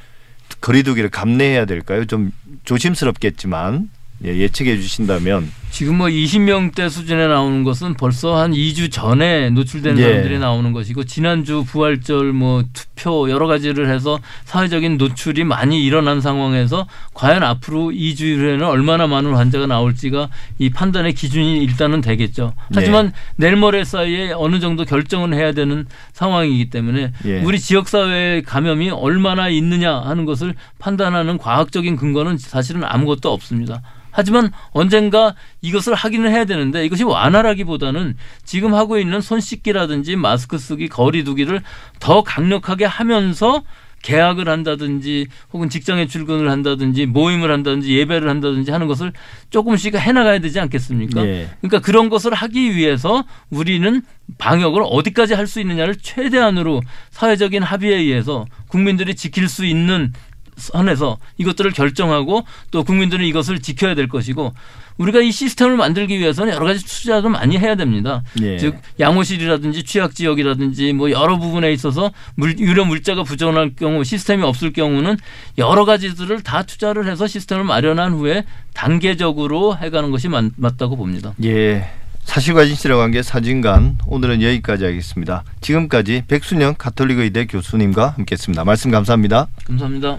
[0.60, 2.04] 거리두기를 감내해야 될까요?
[2.04, 2.32] 좀
[2.64, 3.90] 조심스럽겠지만
[4.24, 10.02] 예, 예측해 주신다면 지금 뭐 20명대 수준에 나오는 것은 벌써 한 2주 전에 노출된 예.
[10.02, 16.86] 사람들이 나오는 것이고 지난주 부활절 뭐 투표 여러 가지를 해서 사회적인 노출이 많이 일어난 상황에서
[17.12, 22.54] 과연 앞으로 2주 후에는 얼마나 많은 환자가 나올지가 이 판단의 기준이 일단은 되겠죠.
[22.74, 27.42] 하지만 내일 모레 사이에 어느 정도 결정은 해야 되는 상황이기 때문에 예.
[27.42, 33.82] 우리 지역 사회의 감염이 얼마나 있느냐 하는 것을 판단하는 과학적인 근거는 사실은 아무것도 없습니다.
[34.16, 40.88] 하지만 언젠가 이것을 하기는 해야 되는데 이것이 완화라기보다는 지금 하고 있는 손 씻기라든지 마스크 쓰기,
[40.88, 41.60] 거리 두기를
[42.00, 43.62] 더 강력하게 하면서
[44.02, 49.12] 계약을 한다든지 혹은 직장에 출근을 한다든지 모임을 한다든지 예배를 한다든지 하는 것을
[49.50, 51.26] 조금씩 해나가야 되지 않겠습니까?
[51.26, 51.50] 예.
[51.60, 54.00] 그러니까 그런 것을 하기 위해서 우리는
[54.38, 60.12] 방역을 어디까지 할 수 있느냐를 최대한으로 사회적인 합의에 의해서 국민들이 지킬 수 있는
[60.56, 64.54] 선에서 이것들을 결정하고 또 국민들은 이것을 지켜야 될 것이고
[64.98, 68.22] 우리가 이 시스템을 만들기 위해서는 여러 가지 투자도 많이 해야 됩니다.
[68.40, 68.56] 예.
[68.56, 74.72] 즉 양호실이라든지 취약 지역이라든지 뭐 여러 부분에 있어서 물, 유료 물자가 부족할 경우 시스템이 없을
[74.72, 75.16] 경우는
[75.58, 81.34] 여러 가지들을 다 투자를 해서 시스템을 마련한 후에 단계적으로 해가는 것이 맞, 맞다고 봅니다.
[81.44, 81.90] 예.
[82.24, 85.44] 사실과 진실의 관계 사진관 오늘은 여기까지 하겠습니다.
[85.60, 88.64] 지금까지 백순영 가톨릭의대 교수님과 함께했습니다.
[88.64, 89.46] 말씀 감사합니다.
[89.64, 90.18] 감사합니다.